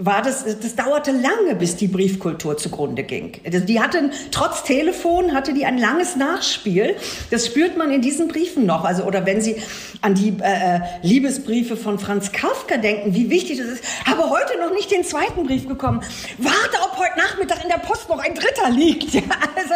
war 0.00 0.22
das, 0.22 0.44
das 0.44 0.74
dauerte 0.74 1.12
lange, 1.12 1.54
bis 1.54 1.76
die 1.76 1.86
Briefkultur 1.86 2.56
zugrunde 2.56 3.02
ging. 3.02 3.32
Die 3.44 3.80
hatten, 3.80 4.10
trotz 4.30 4.64
Telefon, 4.64 5.34
hatte 5.34 5.52
die 5.52 5.66
ein 5.66 5.78
langes 5.78 6.16
Nachspiel. 6.16 6.96
Das 7.30 7.46
spürt 7.46 7.76
man 7.76 7.90
in 7.90 8.00
diesen 8.00 8.28
Briefen 8.28 8.66
noch. 8.66 8.84
Also, 8.84 9.04
oder 9.04 9.26
wenn 9.26 9.40
Sie 9.40 9.56
an 10.00 10.14
die 10.14 10.34
äh, 10.42 10.76
äh, 10.76 10.80
Liebesbriefe 11.02 11.76
von 11.76 11.98
Franz 11.98 12.32
Kafka 12.32 12.78
denken, 12.78 13.14
wie 13.14 13.30
wichtig 13.30 13.58
das 13.58 13.66
ist. 13.66 13.84
Habe 14.06 14.30
heute 14.30 14.58
noch 14.58 14.72
nicht 14.72 14.90
den 14.90 15.04
zweiten 15.04 15.46
Brief 15.46 15.68
bekommen. 15.68 16.02
Warte, 16.38 16.78
ob 16.82 16.98
heute 16.98 17.18
Nachmittag 17.18 17.62
in 17.62 17.68
der 17.68 17.78
Post 17.78 18.08
noch 18.08 18.18
ein 18.18 18.34
dritter 18.34 18.70
liegt. 18.70 19.10
Ja, 19.20 19.22
also, 19.56 19.74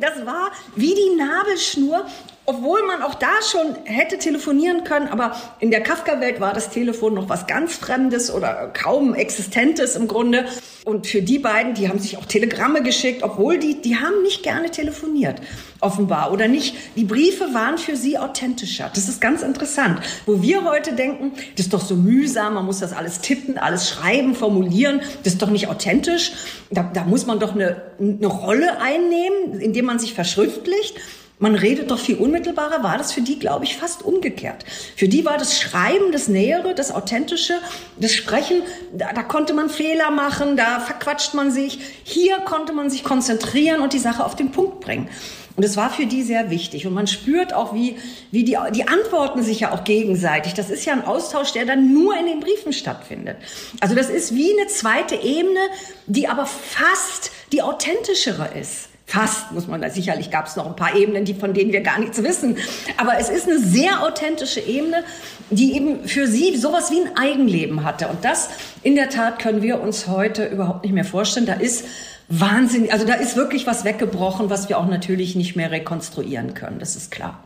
das 0.00 0.26
war 0.26 0.50
wie 0.74 0.94
die 0.94 1.16
Nabelschnur 1.16 2.06
obwohl 2.46 2.86
man 2.86 3.02
auch 3.02 3.14
da 3.14 3.42
schon 3.42 3.74
hätte 3.84 4.18
telefonieren 4.18 4.84
können, 4.84 5.08
aber 5.08 5.36
in 5.58 5.70
der 5.70 5.82
Kafka-Welt 5.82 6.40
war 6.40 6.54
das 6.54 6.70
Telefon 6.70 7.14
noch 7.14 7.28
was 7.28 7.46
ganz 7.46 7.74
Fremdes 7.74 8.32
oder 8.32 8.70
kaum 8.72 9.14
Existentes 9.14 9.96
im 9.96 10.06
Grunde. 10.06 10.46
Und 10.84 11.08
für 11.08 11.20
die 11.20 11.40
beiden, 11.40 11.74
die 11.74 11.88
haben 11.88 11.98
sich 11.98 12.16
auch 12.16 12.24
Telegramme 12.24 12.82
geschickt, 12.84 13.24
obwohl 13.24 13.58
die, 13.58 13.82
die 13.82 13.96
haben 13.96 14.22
nicht 14.22 14.44
gerne 14.44 14.70
telefoniert, 14.70 15.40
offenbar, 15.80 16.32
oder 16.32 16.46
nicht. 16.46 16.76
Die 16.94 17.02
Briefe 17.02 17.52
waren 17.52 17.76
für 17.76 17.96
sie 17.96 18.16
authentischer. 18.16 18.88
Das 18.94 19.08
ist 19.08 19.20
ganz 19.20 19.42
interessant. 19.42 20.00
Wo 20.26 20.40
wir 20.40 20.62
heute 20.62 20.92
denken, 20.92 21.32
das 21.56 21.66
ist 21.66 21.74
doch 21.74 21.80
so 21.80 21.96
mühsam, 21.96 22.54
man 22.54 22.64
muss 22.64 22.78
das 22.78 22.92
alles 22.92 23.20
tippen, 23.20 23.58
alles 23.58 23.88
schreiben, 23.88 24.36
formulieren, 24.36 25.00
das 25.24 25.32
ist 25.32 25.42
doch 25.42 25.50
nicht 25.50 25.66
authentisch. 25.66 26.32
Da, 26.70 26.88
da 26.94 27.02
muss 27.02 27.26
man 27.26 27.40
doch 27.40 27.56
eine, 27.56 27.82
eine 27.98 28.28
Rolle 28.28 28.80
einnehmen, 28.80 29.60
indem 29.60 29.86
man 29.86 29.98
sich 29.98 30.14
verschriftlicht. 30.14 30.94
Man 31.38 31.54
redet 31.54 31.90
doch 31.90 31.98
viel 31.98 32.16
unmittelbarer, 32.16 32.82
war 32.82 32.96
das 32.96 33.12
für 33.12 33.20
die, 33.20 33.38
glaube 33.38 33.64
ich, 33.64 33.76
fast 33.76 34.02
umgekehrt. 34.02 34.64
Für 34.96 35.06
die 35.06 35.26
war 35.26 35.36
das 35.36 35.58
Schreiben 35.58 36.10
das 36.10 36.28
Nähere, 36.28 36.74
das 36.74 36.90
Authentische, 36.90 37.58
das 38.00 38.12
Sprechen, 38.12 38.62
da, 38.94 39.12
da 39.12 39.22
konnte 39.22 39.52
man 39.52 39.68
Fehler 39.68 40.10
machen, 40.10 40.56
da 40.56 40.80
verquatscht 40.80 41.34
man 41.34 41.50
sich. 41.50 41.78
Hier 42.04 42.38
konnte 42.38 42.72
man 42.72 42.88
sich 42.88 43.04
konzentrieren 43.04 43.82
und 43.82 43.92
die 43.92 43.98
Sache 43.98 44.24
auf 44.24 44.34
den 44.34 44.50
Punkt 44.50 44.80
bringen. 44.80 45.10
Und 45.56 45.62
es 45.62 45.76
war 45.76 45.90
für 45.90 46.06
die 46.06 46.22
sehr 46.22 46.50
wichtig. 46.50 46.86
Und 46.86 46.94
man 46.94 47.06
spürt 47.06 47.52
auch, 47.52 47.74
wie, 47.74 47.96
wie 48.30 48.44
die, 48.44 48.56
die 48.72 48.88
antworten 48.88 49.42
sich 49.42 49.60
ja 49.60 49.72
auch 49.72 49.84
gegenseitig. 49.84 50.54
Das 50.54 50.70
ist 50.70 50.86
ja 50.86 50.94
ein 50.94 51.04
Austausch, 51.04 51.52
der 51.52 51.66
dann 51.66 51.92
nur 51.92 52.16
in 52.16 52.26
den 52.26 52.40
Briefen 52.40 52.72
stattfindet. 52.72 53.36
Also 53.80 53.94
das 53.94 54.08
ist 54.08 54.34
wie 54.34 54.58
eine 54.58 54.68
zweite 54.68 55.16
Ebene, 55.16 55.60
die 56.06 56.28
aber 56.28 56.46
fast 56.46 57.30
die 57.52 57.60
authentischere 57.60 58.48
ist 58.58 58.88
Fast, 59.08 59.52
muss 59.52 59.68
man 59.68 59.80
da, 59.80 59.88
sicherlich 59.88 60.32
gab 60.32 60.46
es 60.46 60.56
noch 60.56 60.66
ein 60.66 60.74
paar 60.74 60.96
Ebenen, 60.96 61.24
die, 61.24 61.34
von 61.34 61.54
denen 61.54 61.72
wir 61.72 61.80
gar 61.80 62.00
nichts 62.00 62.22
wissen. 62.24 62.56
Aber 62.96 63.18
es 63.18 63.28
ist 63.28 63.48
eine 63.48 63.60
sehr 63.60 64.02
authentische 64.02 64.58
Ebene, 64.60 65.04
die 65.50 65.76
eben 65.76 66.08
für 66.08 66.26
sie 66.26 66.56
sowas 66.56 66.90
wie 66.90 67.00
ein 67.02 67.16
Eigenleben 67.16 67.84
hatte. 67.84 68.08
Und 68.08 68.24
das, 68.24 68.48
in 68.82 68.96
der 68.96 69.08
Tat, 69.08 69.38
können 69.38 69.62
wir 69.62 69.80
uns 69.80 70.08
heute 70.08 70.46
überhaupt 70.46 70.82
nicht 70.82 70.92
mehr 70.92 71.04
vorstellen. 71.04 71.46
Da 71.46 71.54
ist 71.54 71.84
Wahnsinn, 72.28 72.90
also 72.90 73.06
da 73.06 73.14
ist 73.14 73.36
wirklich 73.36 73.68
was 73.68 73.84
weggebrochen, 73.84 74.50
was 74.50 74.68
wir 74.68 74.76
auch 74.76 74.86
natürlich 74.86 75.36
nicht 75.36 75.54
mehr 75.54 75.70
rekonstruieren 75.70 76.54
können. 76.54 76.80
Das 76.80 76.96
ist 76.96 77.12
klar. 77.12 77.38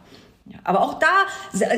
Ja, 0.51 0.59
aber 0.65 0.83
auch 0.83 0.99
da 0.99 1.07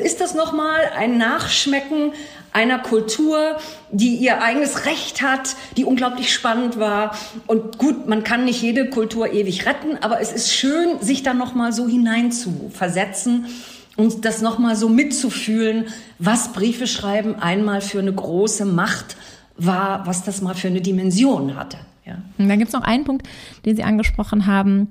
ist 0.02 0.20
das 0.20 0.34
nochmal 0.34 0.90
ein 0.96 1.18
Nachschmecken 1.18 2.12
einer 2.52 2.78
Kultur, 2.78 3.56
die 3.90 4.16
ihr 4.16 4.42
eigenes 4.42 4.84
Recht 4.86 5.22
hat, 5.22 5.56
die 5.76 5.84
unglaublich 5.84 6.32
spannend 6.32 6.78
war. 6.78 7.16
Und 7.46 7.78
gut, 7.78 8.08
man 8.08 8.24
kann 8.24 8.44
nicht 8.44 8.60
jede 8.60 8.90
Kultur 8.90 9.32
ewig 9.32 9.66
retten, 9.66 9.98
aber 10.00 10.20
es 10.20 10.32
ist 10.32 10.52
schön, 10.52 11.00
sich 11.00 11.22
da 11.22 11.34
nochmal 11.34 11.72
so 11.72 11.88
hinein 11.88 12.32
zu 12.32 12.70
versetzen 12.72 13.46
und 13.96 14.24
das 14.24 14.42
nochmal 14.42 14.76
so 14.76 14.88
mitzufühlen, 14.88 15.86
was 16.18 16.52
Briefe 16.52 16.86
schreiben 16.86 17.36
einmal 17.36 17.80
für 17.80 17.98
eine 17.98 18.12
große 18.12 18.64
Macht 18.64 19.16
war, 19.56 20.06
was 20.06 20.24
das 20.24 20.40
mal 20.40 20.54
für 20.54 20.68
eine 20.68 20.80
Dimension 20.80 21.56
hatte. 21.56 21.78
Ja. 22.04 22.16
Und 22.38 22.48
dann 22.48 22.58
gibt 22.58 22.68
es 22.68 22.74
noch 22.74 22.82
einen 22.82 23.04
Punkt, 23.04 23.28
den 23.64 23.76
Sie 23.76 23.82
angesprochen 23.82 24.46
haben. 24.46 24.90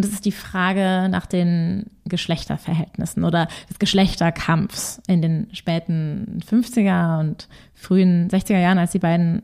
Und 0.00 0.06
das 0.06 0.14
ist 0.14 0.24
die 0.24 0.32
Frage 0.32 1.10
nach 1.10 1.26
den 1.26 1.90
Geschlechterverhältnissen 2.06 3.22
oder 3.22 3.48
des 3.68 3.78
Geschlechterkampfs 3.78 5.02
in 5.06 5.20
den 5.20 5.48
späten 5.52 6.40
50er 6.50 7.20
und 7.20 7.48
frühen 7.74 8.30
60er 8.30 8.58
Jahren, 8.58 8.78
als 8.78 8.92
die 8.92 8.98
beiden 8.98 9.42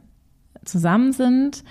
zusammen 0.64 1.12
sind. 1.12 1.62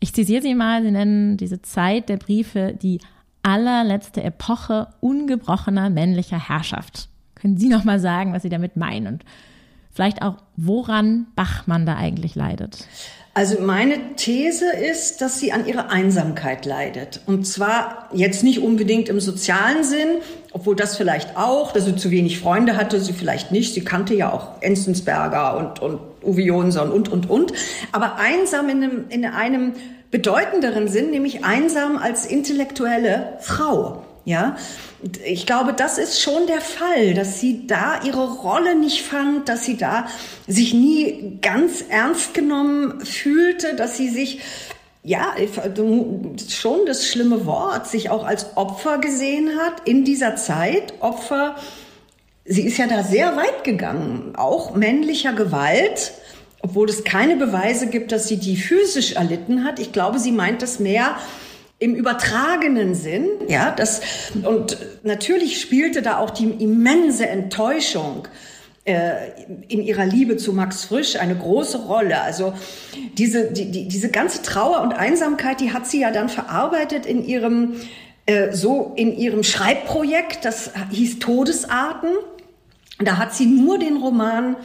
Ich 0.00 0.12
zitiere 0.12 0.42
Sie 0.42 0.54
mal, 0.54 0.82
Sie 0.82 0.90
nennen 0.90 1.38
diese 1.38 1.62
Zeit 1.62 2.10
der 2.10 2.18
Briefe 2.18 2.74
die 2.74 3.00
allerletzte 3.42 4.22
Epoche 4.22 4.88
ungebrochener 5.00 5.88
männlicher 5.88 6.38
Herrschaft. 6.38 7.08
Können 7.36 7.56
Sie 7.56 7.70
noch 7.70 7.84
mal 7.84 8.00
sagen, 8.00 8.34
was 8.34 8.42
Sie 8.42 8.50
damit 8.50 8.76
meinen 8.76 9.06
und 9.06 9.24
vielleicht 9.96 10.22
auch, 10.22 10.36
woran 10.56 11.26
Bachmann 11.34 11.86
da 11.86 11.96
eigentlich 11.96 12.34
leidet? 12.34 12.86
Also 13.36 13.60
meine 13.60 14.14
These 14.16 14.64
ist, 14.72 15.20
dass 15.20 15.38
sie 15.38 15.52
an 15.52 15.66
ihrer 15.66 15.90
Einsamkeit 15.90 16.64
leidet. 16.64 17.20
Und 17.26 17.46
zwar 17.46 18.08
jetzt 18.14 18.42
nicht 18.42 18.60
unbedingt 18.60 19.10
im 19.10 19.20
sozialen 19.20 19.84
Sinn, 19.84 20.08
obwohl 20.52 20.74
das 20.74 20.96
vielleicht 20.96 21.36
auch, 21.36 21.72
dass 21.72 21.84
sie 21.84 21.96
zu 21.96 22.10
wenig 22.10 22.38
Freunde 22.38 22.78
hatte, 22.78 22.98
sie 22.98 23.12
vielleicht 23.12 23.52
nicht. 23.52 23.74
Sie 23.74 23.84
kannte 23.84 24.14
ja 24.14 24.32
auch 24.32 24.62
Enzensberger 24.62 25.58
und, 25.58 25.82
und 25.82 26.00
Uwe 26.22 26.44
Jonsson 26.44 26.90
und, 26.90 27.10
und, 27.10 27.28
und. 27.28 27.52
Aber 27.92 28.16
einsam 28.16 28.70
in 28.70 28.82
einem, 28.82 29.04
in 29.10 29.24
einem 29.26 29.74
bedeutenderen 30.10 30.88
Sinn, 30.88 31.10
nämlich 31.10 31.44
einsam 31.44 31.98
als 31.98 32.24
intellektuelle 32.24 33.36
Frau. 33.40 34.05
Ja, 34.26 34.56
ich 35.24 35.46
glaube, 35.46 35.72
das 35.72 35.98
ist 35.98 36.20
schon 36.20 36.48
der 36.48 36.60
Fall, 36.60 37.14
dass 37.14 37.38
sie 37.38 37.68
da 37.68 38.00
ihre 38.02 38.28
Rolle 38.28 38.74
nicht 38.74 39.02
fand, 39.02 39.48
dass 39.48 39.64
sie 39.64 39.76
da 39.76 40.08
sich 40.48 40.74
nie 40.74 41.38
ganz 41.40 41.84
ernst 41.88 42.34
genommen 42.34 43.04
fühlte, 43.04 43.76
dass 43.76 43.96
sie 43.96 44.08
sich 44.08 44.40
ja, 45.04 45.36
schon 46.48 46.86
das 46.86 47.06
schlimme 47.06 47.46
Wort, 47.46 47.86
sich 47.86 48.10
auch 48.10 48.26
als 48.26 48.56
Opfer 48.56 48.98
gesehen 48.98 49.52
hat 49.60 49.86
in 49.88 50.04
dieser 50.04 50.34
Zeit. 50.34 50.94
Opfer, 50.98 51.54
sie 52.44 52.66
ist 52.66 52.78
ja 52.78 52.88
da 52.88 53.04
sehr 53.04 53.36
weit 53.36 53.62
gegangen, 53.62 54.34
auch 54.34 54.74
männlicher 54.74 55.34
Gewalt, 55.34 56.14
obwohl 56.62 56.90
es 56.90 57.04
keine 57.04 57.36
Beweise 57.36 57.86
gibt, 57.86 58.10
dass 58.10 58.26
sie 58.26 58.38
die 58.38 58.56
physisch 58.56 59.12
erlitten 59.12 59.62
hat. 59.62 59.78
Ich 59.78 59.92
glaube, 59.92 60.18
sie 60.18 60.32
meint 60.32 60.62
das 60.62 60.80
mehr 60.80 61.14
im 61.78 61.94
übertragenen 61.94 62.94
Sinn, 62.94 63.28
ja, 63.48 63.70
das, 63.70 64.00
und 64.42 64.78
natürlich 65.02 65.60
spielte 65.60 66.00
da 66.00 66.18
auch 66.18 66.30
die 66.30 66.44
immense 66.44 67.28
Enttäuschung 67.28 68.26
äh, 68.86 69.30
in 69.68 69.82
ihrer 69.82 70.06
Liebe 70.06 70.38
zu 70.38 70.54
Max 70.54 70.84
Frisch 70.84 71.16
eine 71.16 71.36
große 71.36 71.78
Rolle. 71.86 72.20
Also 72.22 72.54
diese, 73.18 73.52
die, 73.52 73.70
die, 73.70 73.88
diese 73.88 74.10
ganze 74.10 74.42
Trauer 74.42 74.80
und 74.80 74.94
Einsamkeit, 74.94 75.60
die 75.60 75.72
hat 75.72 75.86
sie 75.86 76.00
ja 76.00 76.10
dann 76.10 76.30
verarbeitet 76.30 77.04
in 77.04 77.22
ihrem, 77.24 77.74
äh, 78.24 78.52
so 78.52 78.94
in 78.96 79.14
ihrem 79.14 79.42
Schreibprojekt, 79.42 80.46
das 80.46 80.70
hieß 80.90 81.18
Todesarten. 81.18 82.10
Da 83.00 83.18
hat 83.18 83.34
sie 83.34 83.44
nur 83.44 83.78
den 83.78 83.98
Roman 83.98 84.56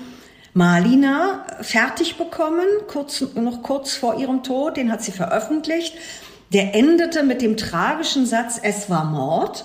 Malina 0.53 1.45
fertig 1.61 2.15
bekommen, 2.17 2.65
kurz, 2.87 3.21
noch 3.35 3.63
kurz 3.63 3.95
vor 3.95 4.19
ihrem 4.19 4.43
Tod, 4.43 4.77
den 4.77 4.91
hat 4.91 5.01
sie 5.03 5.11
veröffentlicht. 5.11 5.95
Der 6.53 6.75
endete 6.75 7.23
mit 7.23 7.41
dem 7.41 7.55
tragischen 7.55 8.25
Satz, 8.25 8.59
es 8.61 8.89
war 8.89 9.05
Mord. 9.05 9.63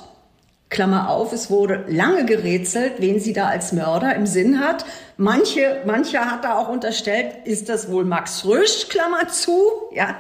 Klammer 0.69 1.11
auf, 1.11 1.33
es 1.33 1.51
wurde 1.51 1.85
lange 1.89 2.25
gerätselt, 2.25 2.95
wen 2.99 3.19
sie 3.19 3.33
da 3.33 3.47
als 3.47 3.73
Mörder 3.73 4.15
im 4.15 4.27
Sinn 4.27 4.61
hat. 4.61 4.85
Manche, 5.17 5.83
mancher 5.85 6.31
hat 6.31 6.45
da 6.45 6.59
auch 6.59 6.69
unterstellt, 6.69 7.39
ist 7.45 7.69
das 7.69 7.91
wohl 7.91 8.05
Max 8.05 8.45
Rösch, 8.45 8.89
Klammer 8.89 9.29
zu, 9.29 9.59
ja. 9.93 10.17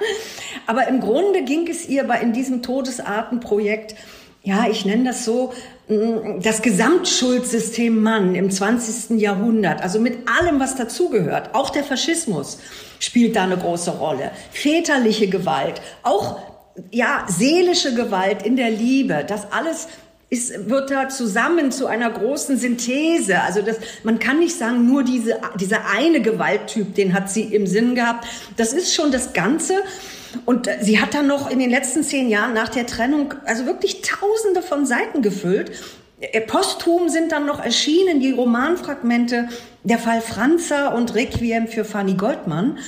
Aber 0.66 0.88
im 0.88 1.00
Grunde 1.00 1.42
ging 1.42 1.68
es 1.68 1.88
ihr 1.88 2.04
bei 2.04 2.20
in 2.20 2.32
diesem 2.32 2.62
Todesartenprojekt, 2.62 3.94
ja, 4.42 4.66
ich 4.68 4.84
nenne 4.84 5.04
das 5.04 5.24
so, 5.24 5.52
mm, 5.88 6.40
das 6.42 6.62
Gesamtschuldsystem 6.62 8.00
Mann 8.00 8.34
im 8.34 8.50
20. 8.50 9.20
Jahrhundert, 9.20 9.82
also 9.82 10.00
mit 10.00 10.28
allem, 10.28 10.58
was 10.58 10.74
dazugehört, 10.74 11.54
auch 11.54 11.70
der 11.70 11.84
Faschismus 11.84 12.58
spielt 12.98 13.36
da 13.36 13.44
eine 13.44 13.56
große 13.56 13.90
Rolle. 13.90 14.30
Väterliche 14.52 15.28
Gewalt, 15.28 15.80
auch 16.02 16.55
ja, 16.90 17.26
seelische 17.28 17.94
Gewalt 17.94 18.42
in 18.42 18.56
der 18.56 18.70
Liebe, 18.70 19.24
das 19.26 19.52
alles 19.52 19.88
ist, 20.28 20.68
wird 20.68 20.90
da 20.90 21.08
zusammen 21.08 21.70
zu 21.70 21.86
einer 21.86 22.10
großen 22.10 22.58
Synthese. 22.58 23.40
Also 23.42 23.62
das, 23.62 23.76
man 24.02 24.18
kann 24.18 24.40
nicht 24.40 24.56
sagen, 24.56 24.86
nur 24.86 25.04
diese, 25.04 25.38
dieser 25.58 25.88
eine 25.88 26.20
Gewalttyp, 26.20 26.94
den 26.94 27.12
hat 27.12 27.30
sie 27.30 27.42
im 27.42 27.66
Sinn 27.66 27.94
gehabt. 27.94 28.26
Das 28.56 28.72
ist 28.72 28.94
schon 28.94 29.12
das 29.12 29.32
Ganze. 29.32 29.82
Und 30.44 30.68
sie 30.80 31.00
hat 31.00 31.14
dann 31.14 31.28
noch 31.28 31.50
in 31.50 31.58
den 31.58 31.70
letzten 31.70 32.02
zehn 32.02 32.28
Jahren 32.28 32.52
nach 32.52 32.68
der 32.68 32.86
Trennung 32.86 33.34
also 33.44 33.66
wirklich 33.66 34.02
Tausende 34.02 34.62
von 34.62 34.84
Seiten 34.84 35.22
gefüllt. 35.22 35.70
Posthum 36.46 37.08
sind 37.10 37.30
dann 37.32 37.44
noch 37.44 37.62
erschienen 37.62 38.20
die 38.20 38.32
Romanfragmente 38.32 39.48
Der 39.82 39.98
Fall 39.98 40.22
Franzer 40.22 40.94
und 40.94 41.14
Requiem 41.14 41.68
für 41.68 41.84
Fanny 41.84 42.14
Goldmann. 42.14 42.78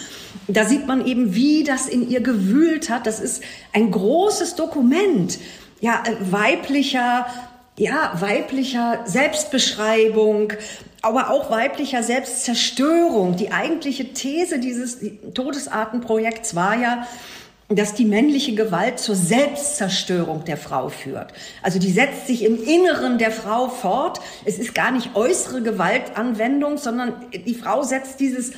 Da 0.47 0.64
sieht 0.64 0.87
man 0.87 1.05
eben, 1.07 1.35
wie 1.35 1.62
das 1.62 1.87
in 1.87 2.09
ihr 2.09 2.23
gewühlt 2.23 2.88
hat. 2.88 3.07
Das 3.07 3.21
ist 3.21 3.43
ein 3.75 3.91
großes 3.91 4.55
Dokument, 4.55 5.38
ja, 5.81 6.03
äh, 6.07 6.33
weiblicher, 6.33 7.27
ja, 7.77 8.12
weiblicher 8.19 9.01
Selbstbeschreibung, 9.05 10.55
aber 11.03 11.31
auch 11.31 11.51
weiblicher 11.51 12.03
Selbstzerstörung. 12.03 13.37
Die 13.37 13.53
eigentliche 13.53 14.14
These 14.14 14.59
dieses 14.59 14.99
Todesartenprojekts 15.35 16.55
war 16.55 16.81
ja, 16.81 17.07
dass 17.70 17.92
die 17.92 18.07
männliche 18.07 18.54
Gewalt 18.54 18.98
zur 18.98 19.14
Selbstzerstörung 19.14 20.44
der 20.46 20.57
Frau 20.57 20.88
führt. 20.88 21.35
Also 21.62 21.78
die 21.78 21.90
setzt 21.92 22.26
sich 22.26 22.42
im 22.42 22.62
Inneren 22.62 23.18
der 23.18 23.31
Frau 23.31 23.68
fort. 23.68 24.20
Es 24.46 24.59
ist 24.59 24.74
gar 24.74 24.90
nicht 24.90 25.14
äußere 25.14 25.61
Gewaltanwendung, 25.61 26.78
sondern 26.78 27.12
die 27.31 27.54
Frau 27.54 27.83
setzt 27.83 28.20
dieses, 28.20 28.52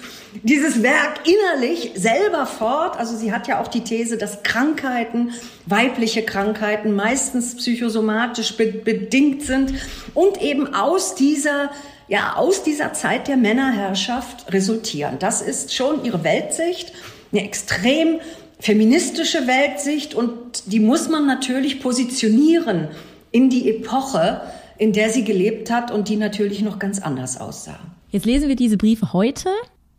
dieses 0.44 0.84
Werk 0.84 1.22
innerlich 1.26 1.90
selber 1.96 2.46
fort. 2.46 2.96
Also 3.00 3.16
sie 3.16 3.32
hat 3.32 3.48
ja 3.48 3.60
auch 3.60 3.66
die 3.66 3.82
These, 3.82 4.16
dass 4.16 4.44
Krankheiten, 4.44 5.32
weibliche 5.66 6.22
Krankheiten 6.22 6.94
meistens 6.94 7.56
psychosomatisch 7.56 8.56
bedingt 8.56 9.42
sind 9.42 9.74
und 10.14 10.40
eben 10.40 10.72
aus 10.72 11.16
dieser 11.16 11.70
ja, 12.06 12.34
aus 12.34 12.64
dieser 12.64 12.92
Zeit 12.92 13.28
der 13.28 13.36
Männerherrschaft 13.36 14.52
resultieren. 14.52 15.20
Das 15.20 15.42
ist 15.42 15.72
schon 15.72 16.04
ihre 16.04 16.24
Weltsicht, 16.24 16.92
eine 17.30 17.44
extrem 17.44 18.18
feministische 18.60 19.46
Weltsicht 19.46 20.14
und 20.14 20.30
die 20.66 20.80
muss 20.80 21.08
man 21.08 21.26
natürlich 21.26 21.80
positionieren 21.80 22.88
in 23.32 23.48
die 23.48 23.70
Epoche, 23.70 24.42
in 24.76 24.92
der 24.92 25.10
sie 25.10 25.24
gelebt 25.24 25.70
hat 25.70 25.90
und 25.90 26.08
die 26.08 26.16
natürlich 26.16 26.62
noch 26.62 26.78
ganz 26.78 27.00
anders 27.00 27.40
aussah. 27.40 27.78
Jetzt 28.10 28.26
lesen 28.26 28.48
wir 28.48 28.56
diese 28.56 28.76
Briefe 28.76 29.12
heute. 29.12 29.48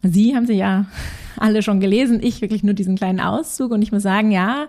Sie 0.03 0.35
haben 0.35 0.45
sie 0.45 0.53
ja 0.53 0.85
alle 1.37 1.63
schon 1.63 1.79
gelesen, 1.79 2.19
ich 2.21 2.41
wirklich 2.41 2.63
nur 2.63 2.73
diesen 2.73 2.95
kleinen 2.95 3.19
Auszug 3.19 3.71
und 3.71 3.81
ich 3.81 3.91
muss 3.91 4.03
sagen, 4.03 4.31
ja, 4.31 4.67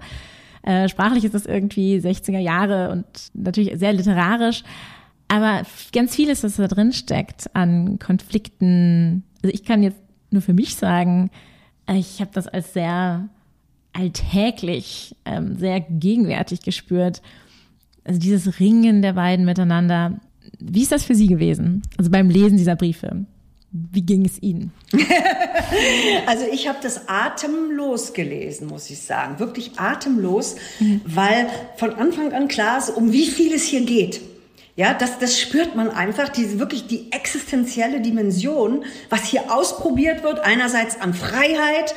äh, 0.62 0.88
sprachlich 0.88 1.24
ist 1.24 1.34
das 1.34 1.44
irgendwie 1.44 1.98
60er 1.98 2.38
Jahre 2.38 2.90
und 2.90 3.04
natürlich 3.34 3.78
sehr 3.78 3.92
literarisch, 3.92 4.62
aber 5.28 5.62
ganz 5.92 6.14
vieles, 6.14 6.44
was 6.44 6.56
da 6.56 6.68
drin 6.68 6.92
steckt 6.92 7.54
an 7.54 7.98
Konflikten, 7.98 9.24
also 9.42 9.52
ich 9.52 9.64
kann 9.64 9.82
jetzt 9.82 10.00
nur 10.30 10.42
für 10.42 10.52
mich 10.52 10.76
sagen, 10.76 11.30
ich 11.90 12.20
habe 12.20 12.30
das 12.32 12.46
als 12.46 12.72
sehr 12.74 13.28
alltäglich 13.92 15.16
ähm, 15.24 15.56
sehr 15.58 15.80
gegenwärtig 15.80 16.62
gespürt. 16.62 17.22
Also 18.04 18.18
dieses 18.18 18.58
Ringen 18.58 19.02
der 19.02 19.12
beiden 19.14 19.44
miteinander. 19.44 20.20
Wie 20.58 20.82
ist 20.82 20.92
das 20.92 21.04
für 21.04 21.14
Sie 21.14 21.26
gewesen? 21.26 21.82
Also 21.98 22.10
beim 22.10 22.30
Lesen 22.30 22.56
dieser 22.56 22.76
Briefe? 22.76 23.26
Wie 23.70 24.02
ging 24.02 24.24
es 24.24 24.42
Ihnen? 24.42 24.72
also 26.26 26.44
ich 26.52 26.68
habe 26.68 26.78
das 26.82 27.08
atemlos 27.08 28.12
gelesen, 28.12 28.68
muss 28.68 28.90
ich 28.90 29.00
sagen. 29.00 29.38
Wirklich 29.38 29.78
atemlos, 29.78 30.56
mhm. 30.78 31.00
weil 31.06 31.46
von 31.76 31.94
Anfang 31.94 32.32
an 32.32 32.48
klar 32.48 32.78
ist, 32.78 32.90
um 32.90 33.12
wie 33.12 33.26
viel 33.26 33.54
es 33.54 33.64
hier 33.64 33.84
geht. 33.86 34.20
Ja, 34.74 34.94
das, 34.94 35.18
das 35.18 35.38
spürt 35.38 35.76
man 35.76 35.90
einfach, 35.90 36.30
diese 36.30 36.58
wirklich 36.58 36.86
die 36.86 37.12
existenzielle 37.12 38.00
Dimension, 38.00 38.86
was 39.10 39.24
hier 39.24 39.54
ausprobiert 39.54 40.22
wird, 40.22 40.40
einerseits 40.40 40.98
an 40.98 41.12
Freiheit, 41.12 41.94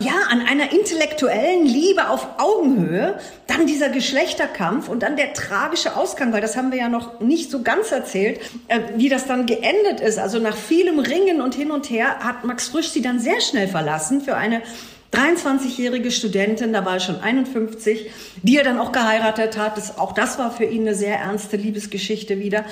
ja, 0.00 0.12
an 0.28 0.42
einer 0.42 0.70
intellektuellen 0.70 1.64
Liebe 1.64 2.10
auf 2.10 2.28
Augenhöhe, 2.36 3.18
dann 3.46 3.66
dieser 3.66 3.88
Geschlechterkampf 3.88 4.90
und 4.90 5.02
dann 5.02 5.16
der 5.16 5.32
tragische 5.32 5.96
Ausgang, 5.96 6.30
weil 6.34 6.42
das 6.42 6.58
haben 6.58 6.72
wir 6.72 6.78
ja 6.78 6.90
noch 6.90 7.20
nicht 7.20 7.50
so 7.50 7.62
ganz 7.62 7.90
erzählt, 7.90 8.38
äh, 8.68 8.80
wie 8.96 9.08
das 9.08 9.26
dann 9.26 9.46
geendet 9.46 10.00
ist. 10.00 10.18
Also 10.18 10.40
nach 10.40 10.58
vielem 10.58 10.98
Ringen 10.98 11.40
und 11.40 11.54
hin 11.54 11.70
und 11.70 11.88
her 11.88 12.18
hat 12.18 12.44
Max 12.44 12.68
Frisch 12.68 12.90
sie 12.90 13.00
dann 13.00 13.18
sehr 13.18 13.40
schnell 13.40 13.66
verlassen 13.66 14.20
für 14.20 14.36
eine 14.36 14.60
23-jährige 15.12 16.12
Studentin, 16.12 16.72
da 16.72 16.84
war 16.84 16.94
er 16.94 17.00
schon 17.00 17.20
51, 17.20 18.10
die 18.42 18.56
er 18.56 18.62
dann 18.62 18.78
auch 18.78 18.92
geheiratet 18.92 19.58
hat. 19.58 19.76
Das, 19.76 19.98
auch 19.98 20.12
das 20.12 20.38
war 20.38 20.52
für 20.52 20.64
ihn 20.64 20.82
eine 20.82 20.94
sehr 20.94 21.16
ernste 21.16 21.56
Liebesgeschichte 21.56 22.38
wieder. 22.38 22.64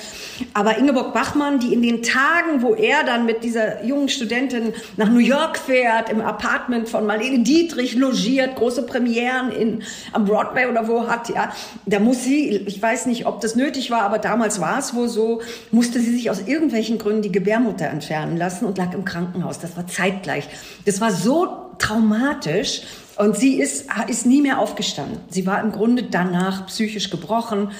Aber 0.53 0.77
Ingeborg 0.77 1.13
Bachmann, 1.13 1.59
die 1.59 1.73
in 1.73 1.81
den 1.81 2.01
Tagen, 2.01 2.61
wo 2.61 2.75
er 2.75 3.03
dann 3.03 3.25
mit 3.25 3.43
dieser 3.43 3.83
jungen 3.83 4.07
Studentin 4.07 4.73
nach 4.95 5.09
New 5.09 5.19
York 5.19 5.57
fährt, 5.57 6.09
im 6.09 6.21
Apartment 6.21 6.87
von 6.87 7.05
Marlene 7.05 7.43
Dietrich 7.43 7.95
logiert, 7.95 8.55
große 8.55 8.83
Premieren 8.83 9.51
in, 9.51 9.83
am 10.13 10.23
Broadway 10.23 10.67
oder 10.67 10.87
wo 10.87 11.07
hat, 11.07 11.27
ja, 11.27 11.51
da 11.85 11.99
muss 11.99 12.23
sie, 12.23 12.55
ich 12.55 12.81
weiß 12.81 13.07
nicht, 13.07 13.25
ob 13.25 13.41
das 13.41 13.55
nötig 13.55 13.91
war, 13.91 14.03
aber 14.03 14.17
damals 14.17 14.61
war 14.61 14.79
es 14.79 14.93
wohl 14.93 15.09
so, 15.09 15.41
musste 15.71 15.99
sie 15.99 16.13
sich 16.13 16.29
aus 16.29 16.39
irgendwelchen 16.45 16.99
Gründen 16.99 17.21
die 17.21 17.31
Gebärmutter 17.33 17.87
entfernen 17.87 18.37
lassen 18.37 18.63
und 18.63 18.77
lag 18.77 18.93
im 18.93 19.03
Krankenhaus. 19.03 19.59
Das 19.59 19.75
war 19.75 19.87
zeitgleich. 19.87 20.47
Das 20.85 21.01
war 21.01 21.11
so 21.11 21.68
traumatisch. 21.79 22.81
Und 23.17 23.35
sie 23.35 23.59
ist, 23.59 23.87
ist 24.07 24.25
nie 24.25 24.41
mehr 24.41 24.59
aufgestanden. 24.59 25.19
Sie 25.29 25.45
war 25.45 25.61
im 25.61 25.73
Grunde 25.73 26.03
danach 26.03 26.67
psychisch 26.67 27.09
gebrochen. 27.09 27.71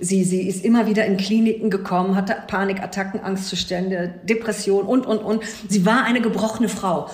Sie, 0.00 0.24
sie 0.24 0.48
ist 0.48 0.64
immer 0.64 0.88
wieder 0.88 1.04
in 1.06 1.16
Kliniken 1.16 1.70
gekommen, 1.70 2.16
hatte 2.16 2.36
Panikattacken, 2.48 3.20
Angstzustände, 3.20 4.14
Depression 4.24 4.86
und, 4.86 5.06
und, 5.06 5.18
und. 5.18 5.44
Sie 5.68 5.86
war 5.86 6.04
eine 6.04 6.20
gebrochene 6.20 6.68
Frau. 6.68 7.10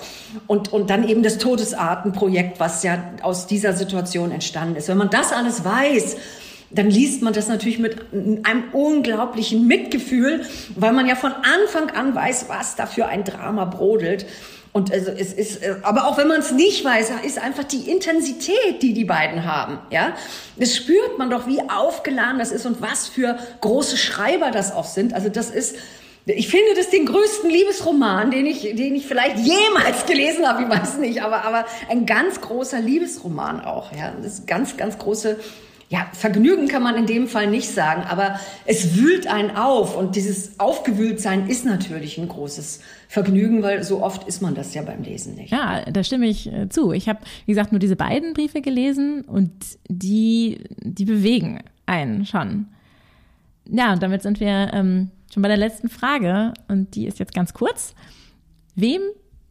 Und, 0.47 0.73
und 0.73 0.89
dann 0.89 1.07
eben 1.07 1.21
das 1.21 1.37
Todesartenprojekt, 1.37 2.59
was 2.59 2.81
ja 2.81 3.03
aus 3.21 3.45
dieser 3.45 3.73
Situation 3.73 4.31
entstanden 4.31 4.77
ist. 4.77 4.87
Wenn 4.87 4.97
man 4.97 5.11
das 5.11 5.31
alles 5.31 5.63
weiß, 5.63 6.17
dann 6.71 6.89
liest 6.89 7.21
man 7.21 7.33
das 7.33 7.47
natürlich 7.47 7.79
mit 7.79 7.97
einem 8.11 8.63
unglaublichen 8.73 9.67
Mitgefühl, 9.67 10.41
weil 10.75 10.93
man 10.93 11.05
ja 11.07 11.15
von 11.15 11.31
Anfang 11.31 11.91
an 11.95 12.15
weiß, 12.15 12.45
was 12.49 12.75
da 12.75 12.87
für 12.87 13.05
ein 13.05 13.23
Drama 13.23 13.65
brodelt. 13.65 14.25
Und 14.75 14.91
also 14.91 15.09
es 15.09 15.31
ist, 15.31 15.63
äh, 15.63 15.77
aber 15.83 16.05
auch 16.05 16.17
wenn 16.17 16.27
man 16.27 16.41
es 16.41 16.51
nicht 16.51 16.83
weiß, 16.83 17.09
ist 17.23 17.41
einfach 17.41 17.63
die 17.63 17.89
Intensität, 17.89 18.81
die 18.81 18.91
die 18.93 19.05
beiden 19.05 19.45
haben. 19.45 19.79
Ja, 19.89 20.17
das 20.57 20.75
spürt 20.75 21.17
man 21.17 21.29
doch, 21.29 21.47
wie 21.47 21.61
aufgeladen 21.61 22.39
das 22.39 22.51
ist 22.51 22.65
und 22.65 22.81
was 22.81 23.07
für 23.07 23.37
große 23.61 23.95
Schreiber 23.95 24.51
das 24.51 24.73
auch 24.73 24.83
sind. 24.83 25.13
Also 25.13 25.29
das 25.29 25.49
ist, 25.49 25.77
ich 26.25 26.49
finde 26.49 26.73
das 26.75 26.89
den 26.89 27.05
größten 27.05 27.49
Liebesroman, 27.49 28.31
den 28.31 28.45
ich, 28.45 28.63
den 28.63 28.95
ich 28.95 29.07
vielleicht 29.07 29.37
jemals 29.39 30.05
gelesen 30.07 30.45
habe. 30.45 30.63
Ich 30.63 30.69
weiß 30.69 30.97
nicht, 30.97 31.21
aber 31.21 31.45
aber 31.45 31.63
ein 31.89 32.05
ganz 32.05 32.41
großer 32.41 32.81
Liebesroman 32.81 33.61
auch. 33.61 33.93
Ja, 33.93 34.11
das 34.21 34.39
ist 34.39 34.47
ganz 34.47 34.75
ganz 34.75 34.97
große 34.97 35.39
ja, 35.89 36.07
Vergnügen 36.13 36.67
kann 36.67 36.81
man 36.81 36.95
in 36.95 37.05
dem 37.05 37.27
Fall 37.27 37.47
nicht 37.47 37.69
sagen, 37.69 38.03
aber 38.03 38.39
es 38.65 38.95
wühlt 38.95 39.27
einen 39.27 39.51
auf 39.51 39.95
und 39.95 40.15
dieses 40.15 40.59
Aufgewühltsein 40.59 41.47
ist 41.47 41.63
natürlich 41.63 42.17
ein 42.17 42.27
großes 42.27 42.81
Vergnügen, 43.07 43.61
weil 43.61 43.83
so 43.83 44.01
oft 44.01 44.27
ist 44.27 44.41
man 44.41 44.55
das 44.55 44.73
ja 44.73 44.81
beim 44.81 45.03
Lesen 45.03 45.35
nicht. 45.35 45.51
Ja, 45.51 45.83
da 45.85 46.03
stimme 46.03 46.25
ich 46.25 46.51
äh, 46.51 46.69
zu. 46.69 46.91
Ich 46.91 47.07
habe, 47.07 47.19
wie 47.45 47.51
gesagt, 47.51 47.71
nur 47.71 47.79
diese 47.79 47.95
beiden 47.95 48.33
Briefe 48.33 48.61
gelesen 48.61 49.21
und 49.21 49.51
die, 49.87 50.63
die 50.79 51.05
bewegen 51.05 51.59
einen 51.85 52.25
schon. 52.25 52.65
Ja, 53.69 53.93
und 53.93 54.01
damit 54.01 54.23
sind 54.23 54.39
wir 54.39 54.71
ähm, 54.73 55.11
schon 55.31 55.43
bei 55.43 55.49
der 55.49 55.57
letzten 55.57 55.89
Frage 55.89 56.53
und 56.67 56.95
die 56.95 57.05
ist 57.05 57.19
jetzt 57.19 57.33
ganz 57.35 57.53
kurz. 57.53 57.93
Wem 58.75 59.01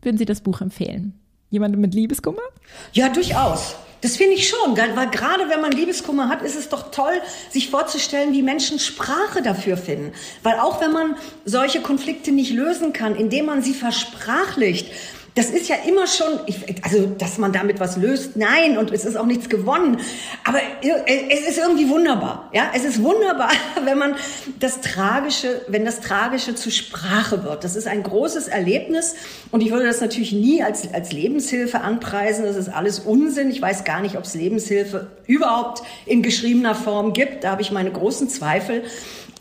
würden 0.03 0.19
Sie 0.19 0.25
das 0.25 0.41
Buch 0.41 0.61
empfehlen? 0.61 1.15
Jemandem 1.51 1.81
mit 1.81 1.95
Liebeskummer? 1.95 2.43
Ja, 2.93 3.09
durchaus. 3.09 3.77
Das 4.05 4.19
finde 4.19 4.35
ich 4.35 4.47
schon, 4.47 4.77
weil 4.77 5.09
gerade 5.09 5.49
wenn 5.49 5.63
man 5.63 5.73
Liebeskummer 5.73 6.29
hat, 6.29 6.43
ist 6.43 6.57
es 6.57 6.69
doch 6.69 6.91
toll, 6.91 7.23
sich 7.49 7.71
vorzustellen, 7.71 8.35
wie 8.35 8.43
Menschen 8.43 8.79
Sprache 8.79 9.41
dafür 9.41 9.79
finden. 9.79 10.13
Weil 10.43 10.59
auch 10.59 10.83
wenn 10.83 10.93
man 10.93 11.17
solche 11.47 11.81
Konflikte 11.81 12.31
nicht 12.31 12.53
lösen 12.53 12.93
kann, 12.93 13.17
indem 13.17 13.47
man 13.47 13.63
sie 13.63 13.73
versprachlicht, 13.73 14.93
das 15.35 15.51
ist 15.51 15.69
ja 15.69 15.75
immer 15.87 16.07
schon, 16.07 16.39
also 16.83 17.07
dass 17.07 17.39
man 17.39 17.53
damit 17.53 17.81
was 17.81 17.97
löst, 17.97 18.37
nein, 18.37 18.79
und 18.79 18.93
es 18.93 19.05
ist 19.05 19.17
auch 19.17 19.27
nichts 19.27 19.49
gewonnen. 19.49 19.99
Aber 20.45 20.61
es 20.81 21.49
ist 21.49 21.59
irgendwie 21.59 21.89
wunderbar, 21.89 22.51
ja. 22.53 22.71
Es 22.73 22.85
ist 22.85 23.03
wunderbar, 23.03 23.51
wenn 23.85 23.99
man 23.99 24.15
das 24.61 24.81
Tragische, 24.81 25.63
wenn 25.67 25.85
das 25.85 26.01
Tragische 26.01 26.55
zu 26.55 26.71
Sprache 26.71 27.43
wird. 27.43 27.65
Das 27.65 27.75
ist 27.75 27.89
ein 27.89 28.05
großes 28.05 28.47
Erlebnis 28.47 29.17
und 29.51 29.61
ich 29.61 29.73
würde 29.73 29.87
das 29.87 30.01
natürlich 30.01 30.31
nie 30.31 30.63
als 30.63 30.95
als 30.95 31.11
Lebenshilfe 31.11 31.81
anpreisen. 31.81 32.45
Das 32.45 32.57
ist 32.57 32.69
alles 32.69 33.01
Unsinn. 33.01 33.51
Ich 33.51 33.61
weiß 33.61 33.83
gar 33.83 34.03
nicht, 34.03 34.17
ob 34.17 34.25
es 34.25 34.35
Lebenshilfe 34.35 35.09
überhaupt 35.27 35.83
in 36.07 36.23
geschriebener 36.23 36.77
Form 36.77 37.13
gibt. 37.13 37.43
Da 37.43 37.51
habe 37.51 37.63
ich 37.63 37.73
meine 37.73 37.91
großen 37.91 38.29
Zweifel. 38.29 38.85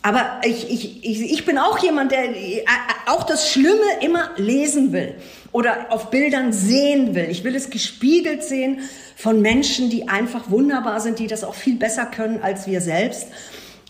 Aber 0.02 0.40
ich, 0.44 0.70
ich, 0.70 1.04
ich, 1.04 1.32
ich 1.32 1.46
bin 1.46 1.56
auch 1.56 1.78
jemand, 1.78 2.10
der 2.10 2.36
äh, 2.36 2.64
auch 3.06 3.22
das 3.22 3.50
Schlimme 3.50 3.78
immer 4.02 4.30
lesen 4.36 4.92
will 4.92 5.14
oder 5.54 5.86
auf 5.90 6.10
Bildern 6.10 6.52
sehen 6.52 7.14
will. 7.14 7.28
Ich 7.30 7.44
will 7.44 7.54
es 7.54 7.70
gespiegelt 7.70 8.42
sehen 8.42 8.80
von 9.14 9.40
Menschen, 9.40 9.88
die 9.88 10.08
einfach 10.08 10.50
wunderbar 10.50 10.98
sind, 10.98 11.20
die 11.20 11.28
das 11.28 11.44
auch 11.44 11.54
viel 11.54 11.76
besser 11.76 12.06
können 12.06 12.42
als 12.42 12.66
wir 12.66 12.80
selbst. 12.80 13.28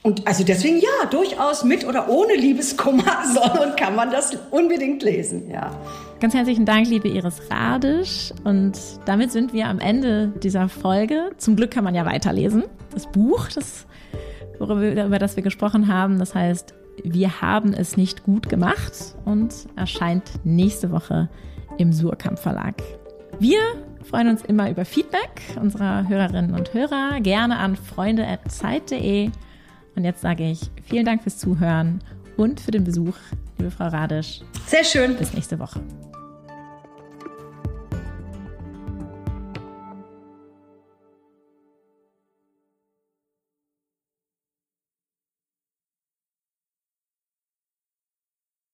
Und 0.03 0.29
also 0.29 0.44
deswegen 0.44 0.77
ja, 0.77 1.07
durchaus 1.11 1.64
mit 1.64 1.87
oder 1.87 2.11
ohne 2.11 2.35
Liebeskummer 2.35 3.24
soll 3.35 3.66
und 3.66 3.79
kann 3.79 3.96
man 3.96 4.11
das 4.11 4.37
unbedingt 4.50 5.03
lesen, 5.03 5.50
ja. 5.50 5.74
Ganz 6.20 6.35
herzlichen 6.35 6.66
Dank, 6.66 6.87
liebe 6.87 7.09
Iris 7.09 7.40
Radisch. 7.50 8.35
Und 8.44 8.79
damit 9.07 9.33
sind 9.33 9.55
wir 9.55 9.66
am 9.66 9.79
Ende 9.79 10.35
dieser 10.42 10.68
Folge. 10.68 11.31
Zum 11.38 11.57
Glück 11.57 11.70
kann 11.70 11.85
man 11.85 11.94
ja 11.94 12.05
weiterlesen. 12.05 12.64
Das 12.92 13.11
Buch, 13.11 13.48
das, 13.55 13.87
worüber, 14.59 15.07
über 15.07 15.18
das 15.18 15.37
wir 15.37 15.42
gesprochen 15.42 15.88
haben, 15.88 16.18
das 16.18 16.35
heißt, 16.35 16.74
wir 17.03 17.40
haben 17.40 17.72
es 17.72 17.96
nicht 17.96 18.22
gut 18.24 18.50
gemacht 18.50 19.16
und 19.24 19.55
erscheint 19.77 20.24
nächste 20.44 20.92
Woche 20.92 21.31
im 21.78 21.92
Surkamp 21.92 22.38
Verlag. 22.38 22.82
Wir 23.38 23.60
freuen 24.04 24.28
uns 24.28 24.44
immer 24.44 24.70
über 24.70 24.84
Feedback 24.84 25.42
unserer 25.60 26.08
Hörerinnen 26.08 26.54
und 26.54 26.72
Hörer, 26.74 27.20
gerne 27.20 27.58
an 27.58 27.76
freunde.zeit.de. 27.76 29.30
Und 29.96 30.04
jetzt 30.04 30.20
sage 30.20 30.50
ich 30.50 30.70
vielen 30.82 31.04
Dank 31.04 31.22
fürs 31.22 31.38
Zuhören 31.38 32.00
und 32.37 32.60
für 32.60 32.70
den 32.70 32.84
Besuch, 32.84 33.14
liebe 33.58 33.70
Frau 33.70 33.88
Radisch. 33.88 34.40
Sehr 34.66 34.84
schön. 34.84 35.16
Bis 35.16 35.34
nächste 35.34 35.58
Woche. 35.58 35.80